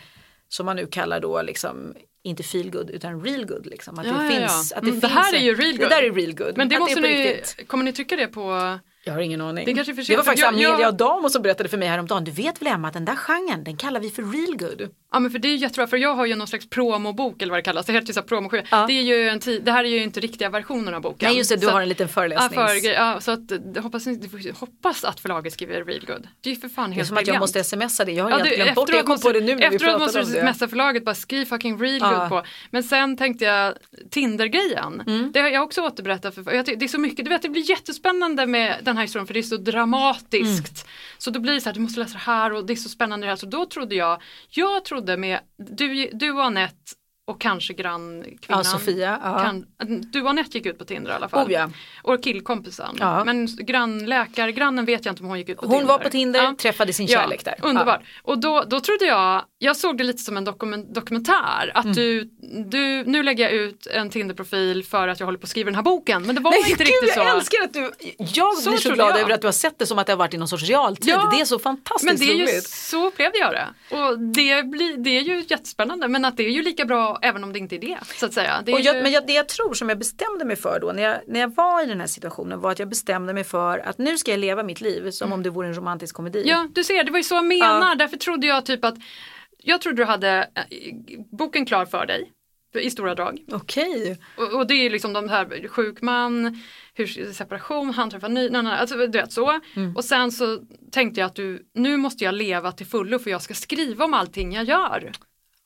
[0.48, 3.66] som man nu kallar då liksom inte feel good utan real good.
[3.66, 3.98] Liksom.
[3.98, 4.48] Att Ja, det, ja, ja.
[4.48, 5.90] finns, att det, Mm, det finns här är ju real Det good.
[5.90, 6.56] där är real good.
[6.56, 7.68] men det Att måste på ni, riktigt.
[7.68, 9.64] kommer ni trycka det på Jag har ingen aning.
[9.66, 12.24] Det kanske det var faktiskt Jag- jag- Amelia Adamo som berättade för mig häromdagen.
[12.24, 14.88] Du vet väl Emma att den där genren den kallar vi för real good.
[15.16, 17.58] Ja men för det är jättebra för jag har ju någon slags promobok eller vad
[17.58, 17.86] det kallas.
[17.86, 18.64] Det heter ju så här.
[18.70, 18.86] Ja.
[18.86, 21.28] Det, är ju en tid, det här är ju inte riktiga versionen av boken.
[21.28, 22.60] Nej just det, du Så har en liten Ja, föreläsning.
[22.60, 23.40] för, ja, så att
[23.74, 24.06] jag hoppas,
[24.54, 26.28] hoppas att förlaget skriver real good.
[26.40, 28.24] Det är ju för fan det är helt som att jag måste smsa det, jag
[28.24, 28.96] har Ja, helt glömt bort det.
[28.96, 31.44] Jag kom på det nu när vi efteråt pratade måste du smsa förlaget bara skriv
[31.44, 32.18] fucking real Ja.
[32.18, 32.42] good på.
[32.70, 33.74] Men sen tänkte jag
[34.10, 35.02] Tinder-grejen.
[35.06, 35.32] Mm.
[35.32, 37.70] Det har jag också återberättat för jag Det är så mycket, du vet det blir
[37.70, 40.84] jättespännande med den här historien för det är så dramatiskt.
[40.84, 40.90] Mm.
[41.18, 42.88] Så då blir det så här, du måste läsa det här och det är så
[42.88, 43.36] spännande det här.
[43.36, 46.92] Så då trodde jag, jag trodde podden med, du, du och Anette
[47.28, 48.38] och kanske grannkvinnan.
[48.48, 49.20] Ja, Sofia.
[49.24, 49.38] Ja.
[49.38, 49.66] Kan,
[50.12, 51.46] du och Anette gick ut på Tinder i alla fall.
[51.46, 51.70] Oh, ja.
[52.02, 52.96] Och killkompisen.
[52.98, 53.24] Ja.
[53.24, 55.86] Men grannläkargrannen vet jag inte om hon gick ut på Hon Tinder.
[55.88, 57.54] var på Tinder, träffade sin kärlek där.
[57.62, 58.00] Ja, underbart.
[58.22, 61.72] Och då, då trodde jag, jag såg det lite som en dokument, dokumentär.
[61.74, 61.94] Att Mm.
[61.96, 62.24] du,
[62.66, 65.74] du, nu lägger jag ut en Tinder-profil för att jag håller på att skriva den
[65.74, 66.22] här boken.
[66.22, 67.20] Men det var Nej, inte gud, riktigt så.
[67.20, 69.20] jag älskar att du, jag Så blir så glad jag.
[69.20, 71.08] över att du har sett det som att det har varit i någon sorts realtid.
[71.08, 72.68] Ja, det är så fantastiskt Men det är ju, roligt.
[72.68, 73.66] så upplevde jag det.
[73.96, 76.08] Och det, blir, det är ju jättespännande.
[76.08, 77.98] Men att det är ju lika bra även om det inte är det.
[78.04, 78.62] Så att säga.
[78.66, 80.92] Det Och jag, ju, men jag, det jag tror som jag bestämde mig för då
[80.92, 83.78] när jag, när jag var i den här situationen var att jag bestämde mig för
[83.78, 86.42] att nu ska jag leva mitt liv som om det vore en romantisk komedi.
[86.46, 87.94] Ja, du ser, det var ju så jag menar.
[87.94, 88.94] Därför trodde jag typ att
[89.58, 90.64] jag trodde du hade eh,
[91.30, 92.32] boken klar för dig
[92.80, 93.38] i stora drag.
[93.52, 94.18] Okej.
[94.36, 96.62] Och, och det är liksom de här sjuk man,
[96.94, 99.60] hur, separation, han träffar ny, nej, nej, alltså, du vet så.
[99.76, 99.96] Mm.
[99.96, 100.58] Och sen så
[100.92, 104.14] tänkte jag att du, nu måste jag leva till fullo för jag ska skriva om
[104.14, 105.12] allting jag gör.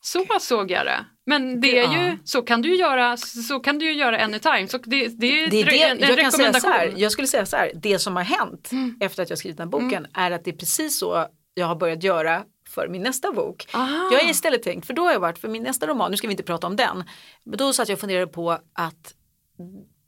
[0.02, 1.04] Så såg jag det.
[1.30, 2.16] Men det är ju, Ja.
[2.24, 4.68] så kan du ju göra, så kan du ju göra anytime.
[4.68, 7.00] Så det, det är, Det är det, en, en jag, kan säga så här, rekommendation.
[7.00, 8.96] jag skulle säga så här, det som har hänt Mm.
[9.00, 11.74] efter att jag skrivit den här boken är att det är precis så jag har
[11.76, 13.66] börjat göra för min nästa bok.
[13.74, 14.08] Aha.
[14.12, 16.26] Jag har istället tänkt, för då har jag varit, för min nästa roman, nu ska
[16.26, 17.04] vi inte prata om den,
[17.44, 19.14] men då satt jag och funderade på att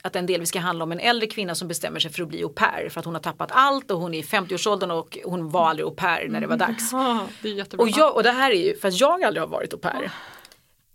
[0.04, 2.42] att den delvis ska handla om en äldre kvinna som bestämmer sig för att bli
[2.42, 5.50] au pair för att hon har tappat allt och hon är i 50-årsåldern och hon
[5.50, 6.94] var aldrig au pair när det var dags.
[6.94, 7.74] Ah, det.
[7.74, 10.10] Och, jag, och det här är ju för att jag aldrig har varit au pair.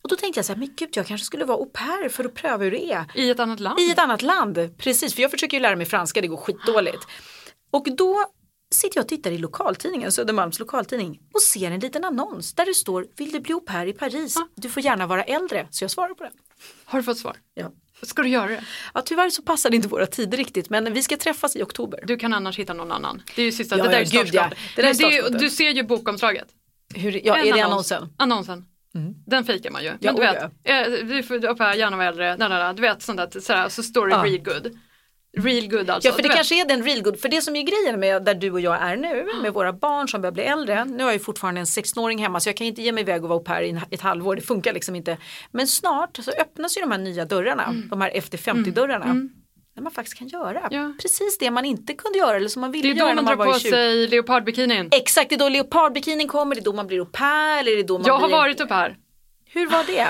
[0.07, 2.23] Och då tänkte jag så här, men gud jag kanske skulle vara au pair för
[2.23, 3.05] att pröva hur det är.
[3.15, 3.79] I ett annat land.
[3.79, 5.13] I ett annat land, precis.
[5.15, 7.07] För jag försöker ju lära mig franska, det går skitdåligt.
[7.71, 8.25] Och då
[8.75, 12.73] sitter jag och tittar i lokaltidningen, Södermalms lokaltidning och ser en liten annons där det
[12.73, 14.35] står Vill du bli au pair i Paris?
[14.55, 15.67] Du får gärna vara äldre.
[15.69, 16.33] Så jag svarar på den.
[16.85, 17.37] Har du fått svar?
[17.53, 17.71] Ja.
[18.01, 18.63] Ska du göra det?
[18.93, 22.03] Ja, tyvärr så passar det inte våra tider riktigt men vi ska träffas i oktober.
[22.07, 23.21] Du kan annars hitta någon annan.
[23.35, 24.49] Det är ju sista, Ja, det där ja, är ja.
[24.49, 24.95] startskottet.
[24.95, 25.39] Startskottet.
[25.39, 26.47] Du ser ju bokomslaget.
[26.95, 27.91] Hur, ja, En är det annons.
[27.91, 28.13] annonsen?
[28.17, 28.65] Annonsen.
[29.25, 29.87] Den fikar man ju.
[29.87, 32.59] Ja, Men du oh, vet, eh, du får upp här, gärna vara äldre, nej, nej,
[32.63, 34.23] nej, du vet sånt där, sådär, så står det Ja.
[34.23, 34.77] real good.
[35.37, 36.09] Real good alltså.
[36.09, 38.23] Ja för det du kanske är den real good, för det som är grejen med
[38.23, 40.85] där du och jag är nu med våra barn som börjar bli äldre.
[40.85, 43.23] Nu har jag ju fortfarande en 16-åring hemma så jag kan inte ge mig iväg
[43.23, 45.17] och vara au pair i ett halvår, det funkar liksom inte.
[45.51, 49.05] Men snart så öppnas ju de här nya dörrarna, de här efter 50 dörrarna.
[49.77, 50.67] Där man faktiskt kan göra.
[50.71, 50.93] Ja.
[51.01, 53.21] precis det man inte kunde göra eller som man Det ville är göra då när
[53.21, 53.69] man man drar var på i 20.
[53.69, 54.89] sig leopardbikinin.
[54.91, 57.79] Exakt, det är då leopardbikinin kommer, det är då man blir au pair eller det
[57.81, 58.37] är då man Jag har blir...
[58.37, 58.97] varit upp här.
[59.45, 60.07] Hur var det?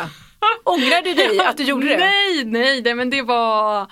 [0.63, 1.97] Ångrar du dig att du gjorde det?
[1.99, 3.88] Nej, nej, nej, men det var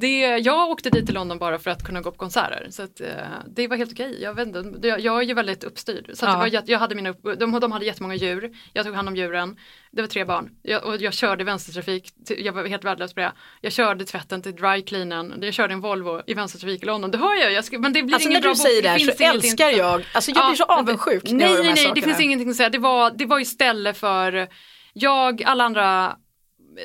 [0.00, 2.66] det, jag åkte dit till London bara för att kunna gå på konserter.
[2.70, 3.08] Så att, eh,
[3.56, 4.18] det var helt okej.
[4.22, 6.10] Jag, vet inte, det- jag är ju väldigt uppstyrd.
[6.14, 6.30] Så Ja.
[6.32, 8.50] det var, jag hade mina, upp, de, de hade jättemånga djur.
[8.72, 9.56] Jag tog hand om djuren.
[9.92, 10.50] Det var tre barn.
[10.62, 12.12] Jag, och jag körde vänstertrafik.
[12.38, 13.32] Jag var helt värdelös på det.
[13.60, 15.34] Jag körde tvätten till dry cleanen.
[15.42, 17.10] Jag körde en Volvo i vänstertrafik i London.
[17.10, 17.52] Det hör jag.
[17.52, 19.70] jag ska, men det blir Alltså ingen när bra du säger det här så älskar
[19.70, 22.06] jag, alltså jag blir så Ja, avundsjuk jag Nej, nej, nej, det sakerna.
[22.06, 22.68] finns ingenting att säga.
[22.70, 24.48] Det var, det var ju ställe för
[24.92, 26.16] jag, alla andra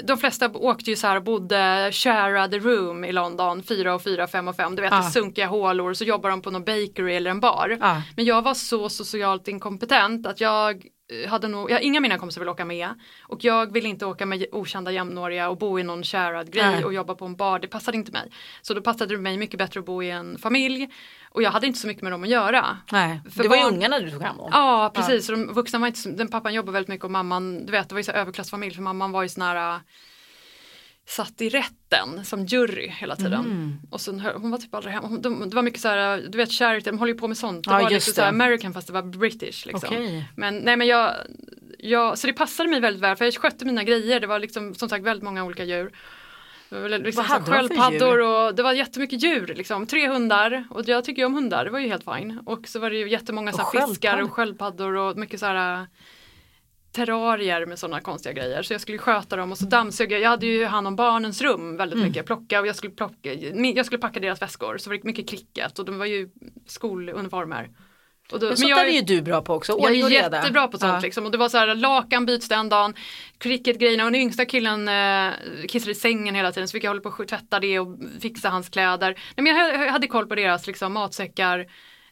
[0.03, 4.01] de flesta åkte ju så här och bodde share the room i London, fyra och
[4.03, 4.75] fyra, fem och fem.
[4.75, 5.01] Du vet, Ah.
[5.03, 7.77] sunkiga hålor så jobbar de på någon bakery eller en bar.
[7.81, 7.95] Ah.
[8.15, 10.83] Men jag var så socialt inkompetent att jag
[11.29, 12.89] hade nog, jag, inga av mina kompisar ville åka med.
[13.23, 16.85] Och jag ville inte åka med okända jämnåriga och bo i någon shared grej Nej.
[16.85, 18.31] och jobba på en bar, det passade inte mig.
[18.61, 20.89] Så då passade det mig mycket bättre att bo i en familj.
[21.31, 22.77] Och jag hade inte så mycket med dem att göra.
[22.91, 24.49] Nej, För det var ju barn- ungarna du tog hand om.
[24.53, 27.71] Ja precis, så de vuxna var inte, den pappan jobbade väldigt mycket och mamman, du
[27.71, 29.79] vet det var ju så överklassfamilj för mamman var ju sån här
[31.09, 33.33] satt i rätten som jury hela tiden.
[33.45, 33.79] Mm.
[33.89, 36.37] Och sen, hon var typ aldrig hemma, hon, de, det var mycket så här, du
[36.37, 37.65] vet charity, de håller ju på med sånt.
[37.65, 38.29] Det Ja, var lite så här.
[38.29, 39.65] American fast det var British.
[39.65, 39.89] Liksom.
[39.89, 40.25] Okej.
[40.35, 41.13] Men nej men jag,
[41.79, 44.75] jag, så det passade mig väldigt väl för jag skötte mina grejer, det var liksom
[44.75, 45.91] som sagt väldigt många olika djur.
[46.71, 49.47] Liksom Vad hade sköldpaddor och det var jättemycket djur.
[49.47, 49.87] Liksom.
[49.87, 52.39] Tre hundar och jag tycker ju om hundar, det var ju helt fine.
[52.45, 54.23] Och så var det ju jättemånga så Och här, fiskar sköldpaddor.
[54.29, 55.87] och sköldpaddor och mycket så här
[56.91, 58.61] terrarier med sådana konstiga grejer.
[58.63, 60.21] Så jag skulle sköta dem och så dammsög jag.
[60.21, 62.07] Jag hade ju hand om barnens rum väldigt Mm.
[62.07, 62.25] mycket.
[62.25, 63.33] Plocka och jag skulle, plocka,
[63.75, 64.77] jag skulle packa deras väskor.
[64.77, 66.29] Så var det mycket klicket och de var ju
[66.67, 67.69] skoluniformer.
[68.29, 70.93] Då, Men sånt där är ju du bra på också, jag är jättebra på sånt
[70.93, 70.99] Ja.
[70.99, 71.25] liksom.
[71.25, 72.93] Och det var så här lakan byts den dagen,
[73.37, 75.33] cricketgrejerna och den yngsta killen eh,
[75.67, 78.49] kissade i sängen hela tiden så fick jag hålla på och tvätta det och fixa
[78.49, 79.07] hans kläder.
[79.37, 81.65] Nej, men jag, jag hade koll på deras liksom, matsäckar.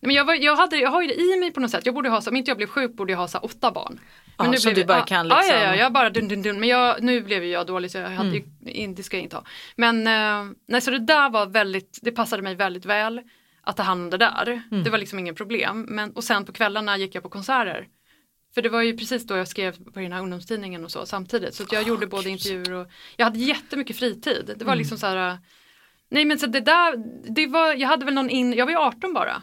[0.08, 1.86] Men jag, var, jag, hade, jag har ju det i mig på något sätt.
[1.86, 3.99] Jag borde ha, så, om inte jag blev sjuk borde jag ha så, åtta barn.
[4.38, 6.28] Ja, nu så blev du bara ja, kan Ja, liksom- ja, ja, jag bara dun,
[6.28, 6.60] dun, dun.
[6.60, 9.24] Men jag, nu blev ju jag dålig så jag hade ju, in, det ska jag
[9.24, 9.43] inte ha.
[9.76, 13.22] Men eh, nej, så det där var väldigt, det passade mig väldigt väl
[13.64, 14.62] att ta hand om det där.
[14.84, 15.86] Det var liksom ingen problem.
[15.89, 17.88] Men, och sen på kvällarna gick jag på konserter.
[18.53, 21.55] För det var ju precis då jag skrev på den här ungdomstidningen och så samtidigt.
[21.55, 22.88] Så jag gjorde både intervjuer och
[23.18, 24.53] jag hade jättemycket fritid.
[24.58, 25.38] Det var liksom så här,
[26.10, 26.95] nej men så det där,
[27.34, 29.41] det var, jag hade väl någon in, jag var ju 18 bara.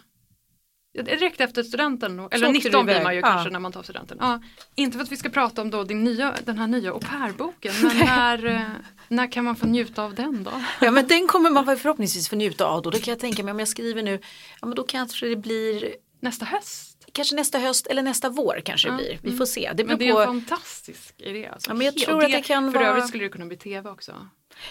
[0.95, 3.26] Direkt efter studenten, eller åkte du 19 blir man ju Ja.
[3.26, 4.18] kanske när man tar studenten.
[4.20, 4.40] Ja,
[4.74, 7.74] inte för att vi ska prata om då din nya, den här nya au pair-boken,
[7.82, 8.61] men när, eh,
[9.09, 10.51] när kan man få njuta av den då?
[10.80, 12.90] Ja men den kommer man förhoppningsvis få njuta av då.
[12.90, 14.20] Då kan jag tänka mig om jag skriver nu,
[14.61, 16.90] ja men då kanske det blir Nästa höst?
[17.12, 19.18] kanske nästa höst eller nästa vår kanske det blir.
[19.22, 19.70] Vi får se.
[19.74, 20.24] Det Men det är en på.
[20.24, 21.47] fantastisk idé.
[21.47, 21.70] Alltså.
[21.70, 23.57] Ja, men jag tror och att det kan För vara- övrigt skulle det kunna bli
[23.57, 24.28] tv också.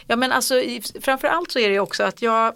[0.08, 0.62] Ja men alltså
[1.02, 2.54] framförallt så är det också att jag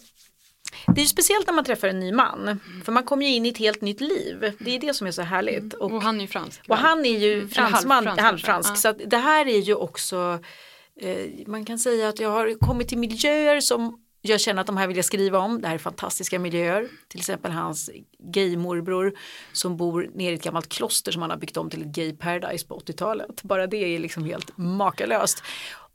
[0.86, 2.60] det är ju speciellt när man träffar en ny man.
[2.86, 4.54] För man kommer ju in i ett helt nytt liv.
[4.60, 5.74] Det är det som är så härligt.
[5.74, 6.62] Och, Och han är ju fransk.
[6.68, 9.00] och han är ju eller fransman, halvfransk kanske.
[9.04, 10.40] Så det här är ju också
[11.02, 14.78] eh, man kan säga att jag har kommit till miljöer som jag känner att de
[14.78, 15.62] här vill jag skriva om.
[15.62, 16.88] Det här är fantastiska miljöer.
[17.08, 19.14] Till exempel hans gaymorbror
[19.54, 22.14] som bor nere i ett gammalt kloster som han har byggt om till ett gay
[22.16, 23.44] paradise på 80-talet.
[23.44, 25.44] Bara det är liksom helt makalöst.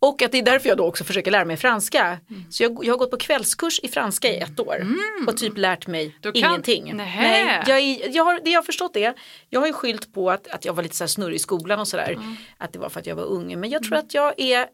[0.02, 2.18] Och att det är därför jag då också försöker lära mig franska.
[2.30, 2.44] Mm.
[2.50, 4.86] Så jag, jag har gått på kvällskurs i franska i ett år
[5.28, 6.96] och typ lärt mig kan- ingenting.
[6.96, 9.14] Nej, jag, är- jag har, det jag har förstått är,
[9.48, 11.80] jag har ju skyllt på att, att jag var lite så här snurrig i skolan
[11.80, 12.18] och sådär.
[12.58, 13.60] Att det var för att jag var ung.
[13.60, 14.66] Men jag tror att jag är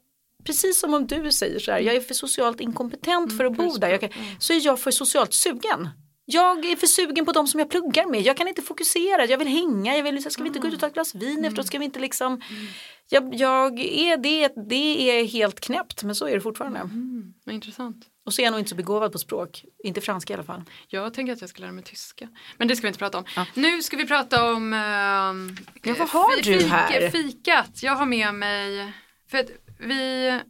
[0.44, 3.76] Precis som om du säger så här, jag är för socialt inkompetent för att bo
[3.76, 3.96] där.
[3.98, 5.88] Kan, så är jag för socialt sugen.
[6.30, 8.20] Jag är för sugen på de som jag pluggar med.
[8.22, 10.80] Jag kan inte fokusera, jag vill hänga, jag vill, ska vi inte gå ut och
[10.80, 11.66] ta ett glas vin efteråt?
[11.66, 12.40] Ska vi inte liksom...
[13.10, 16.78] Jag, jag är det, det är helt knäppt men så är det fortfarande.
[16.78, 18.06] Mm, intressant.
[18.26, 20.62] Och så är jag nog inte så begåvad på språk, inte franska i alla fall.
[20.88, 22.28] Jag tänker att jag ska lära mig tyska.
[22.56, 23.24] Men det ska vi inte prata om.
[23.54, 27.10] Nu ska vi prata om ehm, Ja, vad har fi- du här?
[27.10, 27.82] Fikat.
[27.82, 28.92] Jag har med mig,
[29.30, 30.40] för att vi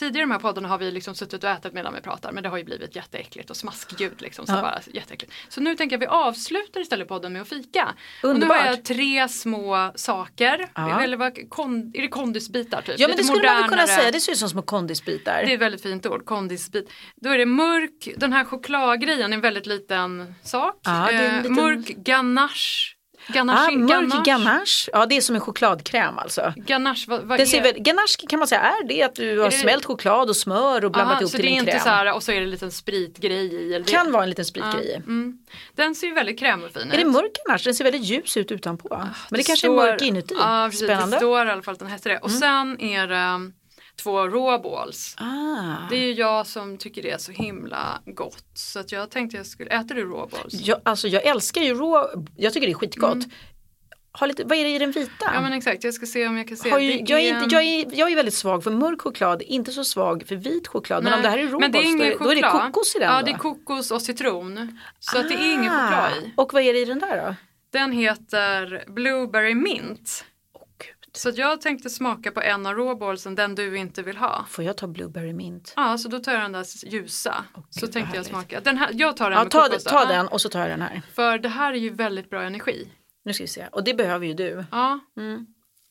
[0.00, 2.42] Tidigare i de här poddarna har vi liksom suttit och ätit medan vi pratar men
[2.42, 4.46] det har ju blivit jätteäckligt och smaskljud liksom.
[4.46, 4.62] Så, Ja.
[4.62, 5.32] bara, jätteäckligt.
[5.48, 7.94] så nu tänker jag att vi avslutar istället podden med att fika.
[8.22, 8.58] Och nu Underbart.
[8.60, 10.68] har jag tre små saker.
[10.74, 11.00] Ja.
[11.02, 12.94] Eller vad, kon, är det kondisbitar typ?
[12.98, 14.00] Ja men Lite det skulle man väl kunna modernare.
[14.00, 15.42] säga, det ser ut som små kondisbitar.
[15.44, 16.90] Det är ett väldigt fint ord, kondisbit.
[17.16, 20.80] Då är det mörk, den här chokladgrejen är en väldigt liten sak.
[20.84, 22.96] Ja, Eh, liten- Mörk ganache.
[23.32, 24.22] Ganache, Ah, mörk ganache.
[24.30, 26.52] ganache, ja det är som en chokladkräm alltså.
[26.56, 29.50] Ganache, vad, vad Det är väl, ganache kan man säga är det att du har
[29.50, 31.70] det- smält choklad och smör och blandat Aha, ihop så till det är en inte
[31.72, 31.80] kräm.
[31.82, 33.74] så här, och så är det en liten spritgrej i.
[33.74, 34.12] Eller Kan det.
[34.12, 34.94] vara en liten spritgrej.
[34.96, 35.38] Mm.
[35.74, 37.08] Den ser ju väldigt krämig och fin Är det ut.
[37.12, 37.64] mörk ganache?
[37.64, 38.88] Den ser väldigt ljus ut utanpå.
[39.28, 40.34] Men det, kanske står- är mörk inuti.
[40.38, 41.02] Ja, precis, Spännande.
[41.02, 41.10] Mm.
[41.10, 42.18] det står i alla fall att den heter det.
[42.18, 43.50] Och sen är det
[44.02, 45.14] två råbåls.
[45.18, 45.88] Ah.
[45.90, 48.44] Det är ju jag som tycker det är så himla gott.
[48.54, 50.52] Så att jag tänkte jag skulle, äter du råbåls?
[50.54, 53.24] Jag, alltså jag älskar ju rå, jag tycker det är skitgott.
[54.12, 55.24] Har lite, vad är det i den vita?
[55.24, 55.34] Mm.
[55.34, 56.70] Ja men exakt, jag ska se om jag kan se.
[56.70, 59.72] har ju, jag, är inte, jag, är, jag är väldigt svag för mörk choklad, inte
[59.72, 61.04] så svag för vit choklad.
[61.04, 62.96] Men Nej, om det här är men det är då, är, då är det kokos
[62.96, 63.26] i den Ja då?
[63.26, 64.78] det är kokos och citron.
[65.00, 66.32] Så att det är ingen Ah, choklad i.
[66.36, 67.34] Och vad är det i den där då?
[67.72, 70.24] Den heter Blueberry Mint.
[71.12, 74.44] Så att jag tänkte smaka på en av råbålsen, den du inte vill ha.
[74.48, 75.72] Får jag ta blueberry mint?
[75.76, 77.44] Ja, så då tar jag den där ljusa.
[77.54, 78.60] så gud, vad tänkte jag smaka.
[78.60, 79.90] Den här, jag tar den Ja, med ta, kokos då.
[79.90, 81.02] ta den och så tar jag den här.
[81.14, 82.92] För det här är ju väldigt bra energi.
[83.22, 83.66] Nu ska vi se.
[83.72, 84.64] Och det behöver ju du.
[84.70, 85.00] Ja,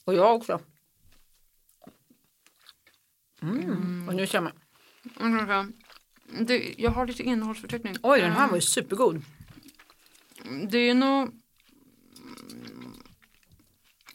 [0.05, 0.59] Och jag också.
[3.41, 4.07] Mm.
[4.07, 4.53] Och nu kör man.
[5.19, 5.73] mm,
[6.39, 7.95] det, jag har lite innehållsförteckning.
[8.03, 9.21] Oj, den här var ju supergod.
[10.69, 11.38] Det är nog...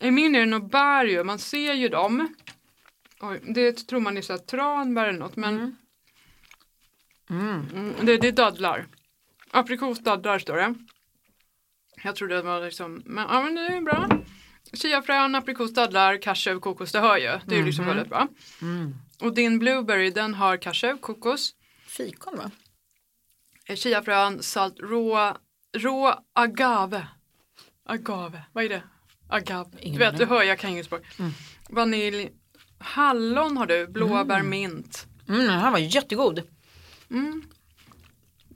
[0.05, 2.35] I min är det nog bär ju, man ser ju dem.
[3.21, 5.77] Oj, det tror man är så här tranbär eller något men
[7.31, 8.87] Mm, det, det är dadlar.
[9.51, 10.75] Aprikosdadlar står det.
[12.05, 14.09] Jag trodde det var liksom, men, ja, men det är bra.
[14.73, 17.39] Chiafrön, aprikosdadlar, cashew, kokos, det hör ju.
[17.47, 18.29] Det är ju liksom väldigt bra.
[19.21, 21.55] Och din blueberry den har cashew, kokos,
[21.87, 22.51] Fikon va?
[23.67, 25.37] eh, chiafrön, salt, rå,
[25.77, 27.07] rå agave.
[27.85, 28.83] Agave, vad är det?
[29.29, 29.71] Agave.
[29.81, 31.03] Ingen du vet, du hör, jag kan inget språk.
[31.71, 32.31] Vanilj,
[32.79, 35.07] hallon har du, blåbär, mint.
[35.29, 36.43] Mm, den här var jättegod.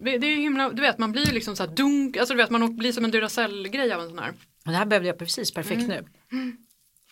[0.00, 2.34] Det det är ju himla, du vet man blir ju liksom så här dunk, alltså
[2.34, 4.32] du vet man blir som en Duracell-grej av en sån här.
[4.64, 6.04] Det här behövde jag precis perfekt Mm.
[6.30, 6.56] nu.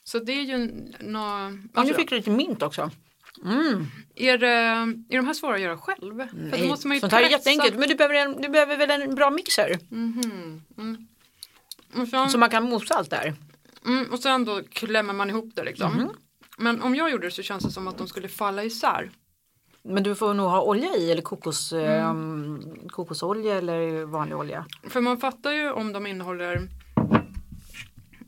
[0.04, 0.58] Så det är ju
[1.00, 2.90] nå, Och nu alltså, fick du lite mint också.
[4.14, 6.18] är, det, är de här svåra att göra själv?
[6.18, 7.36] För då Nej, måste man ju sånt här är pressa.
[7.50, 7.78] jätteenkelt.
[7.80, 9.78] Men du behöver, en, du behöver väl en bra mixer?
[11.94, 13.34] Och sen, Så man kan mosa allt där.
[13.86, 15.92] Mm, och sen då klämmer man ihop det liksom.
[15.92, 16.10] Mhm.
[16.58, 19.10] Men om jag gjorde det så känns det som att de skulle falla isär.
[19.82, 22.56] Men du får nog ha olja i eller kokos, mm.
[22.56, 24.66] eh, kokosolja eller vanlig olja.
[24.88, 26.68] För man fattar ju om de innehåller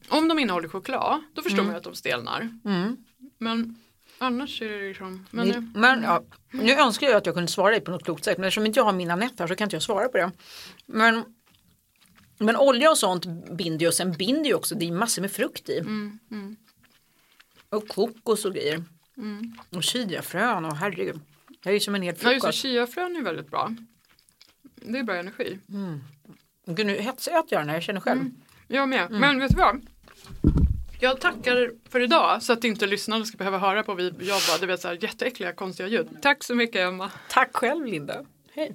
[0.09, 1.67] om de innehåller choklad då förstår mm.
[1.67, 2.51] man ju att de stelnar.
[2.65, 2.97] Mm.
[3.39, 3.77] Men
[4.19, 5.27] annars är det liksom.
[5.31, 8.25] Men, men, men ja, nu önskar jag att jag kunde svara dig på något klokt
[8.25, 10.19] sätt men eftersom inte jag har mina nät här så kan inte jag svara på
[10.19, 10.31] det.
[10.87, 11.25] Men,
[12.39, 15.31] men olja och sånt binder ju och sen binder ju också, det är massor med
[15.31, 15.79] frukt i.
[15.79, 16.57] Mm, mm.
[17.69, 18.85] Och kokos och grejer.
[19.17, 19.53] Mm.
[19.71, 21.21] Och chiafrön och herregud.
[21.63, 22.45] Det är ju som en hel frukost.
[22.45, 23.75] Ja chiafrön är väldigt bra.
[24.75, 25.59] Det är bra energi.
[25.69, 26.01] Mm.
[26.67, 28.21] Gud nu hetsäter jag den här, jag känner själv.
[28.21, 28.35] Mm.
[28.69, 29.07] Jag med.
[29.07, 29.21] Mm.
[29.21, 29.87] Men vet du vad?
[31.01, 34.79] Jag tackar för idag så att inte lyssnarna ska behöva höra på vi jobbar, det
[34.79, 36.09] så här jätteäckliga konstiga ljud.
[36.23, 37.11] Tack så mycket Emma.
[37.31, 38.25] Tack själv Linda.
[38.53, 38.75] Hej.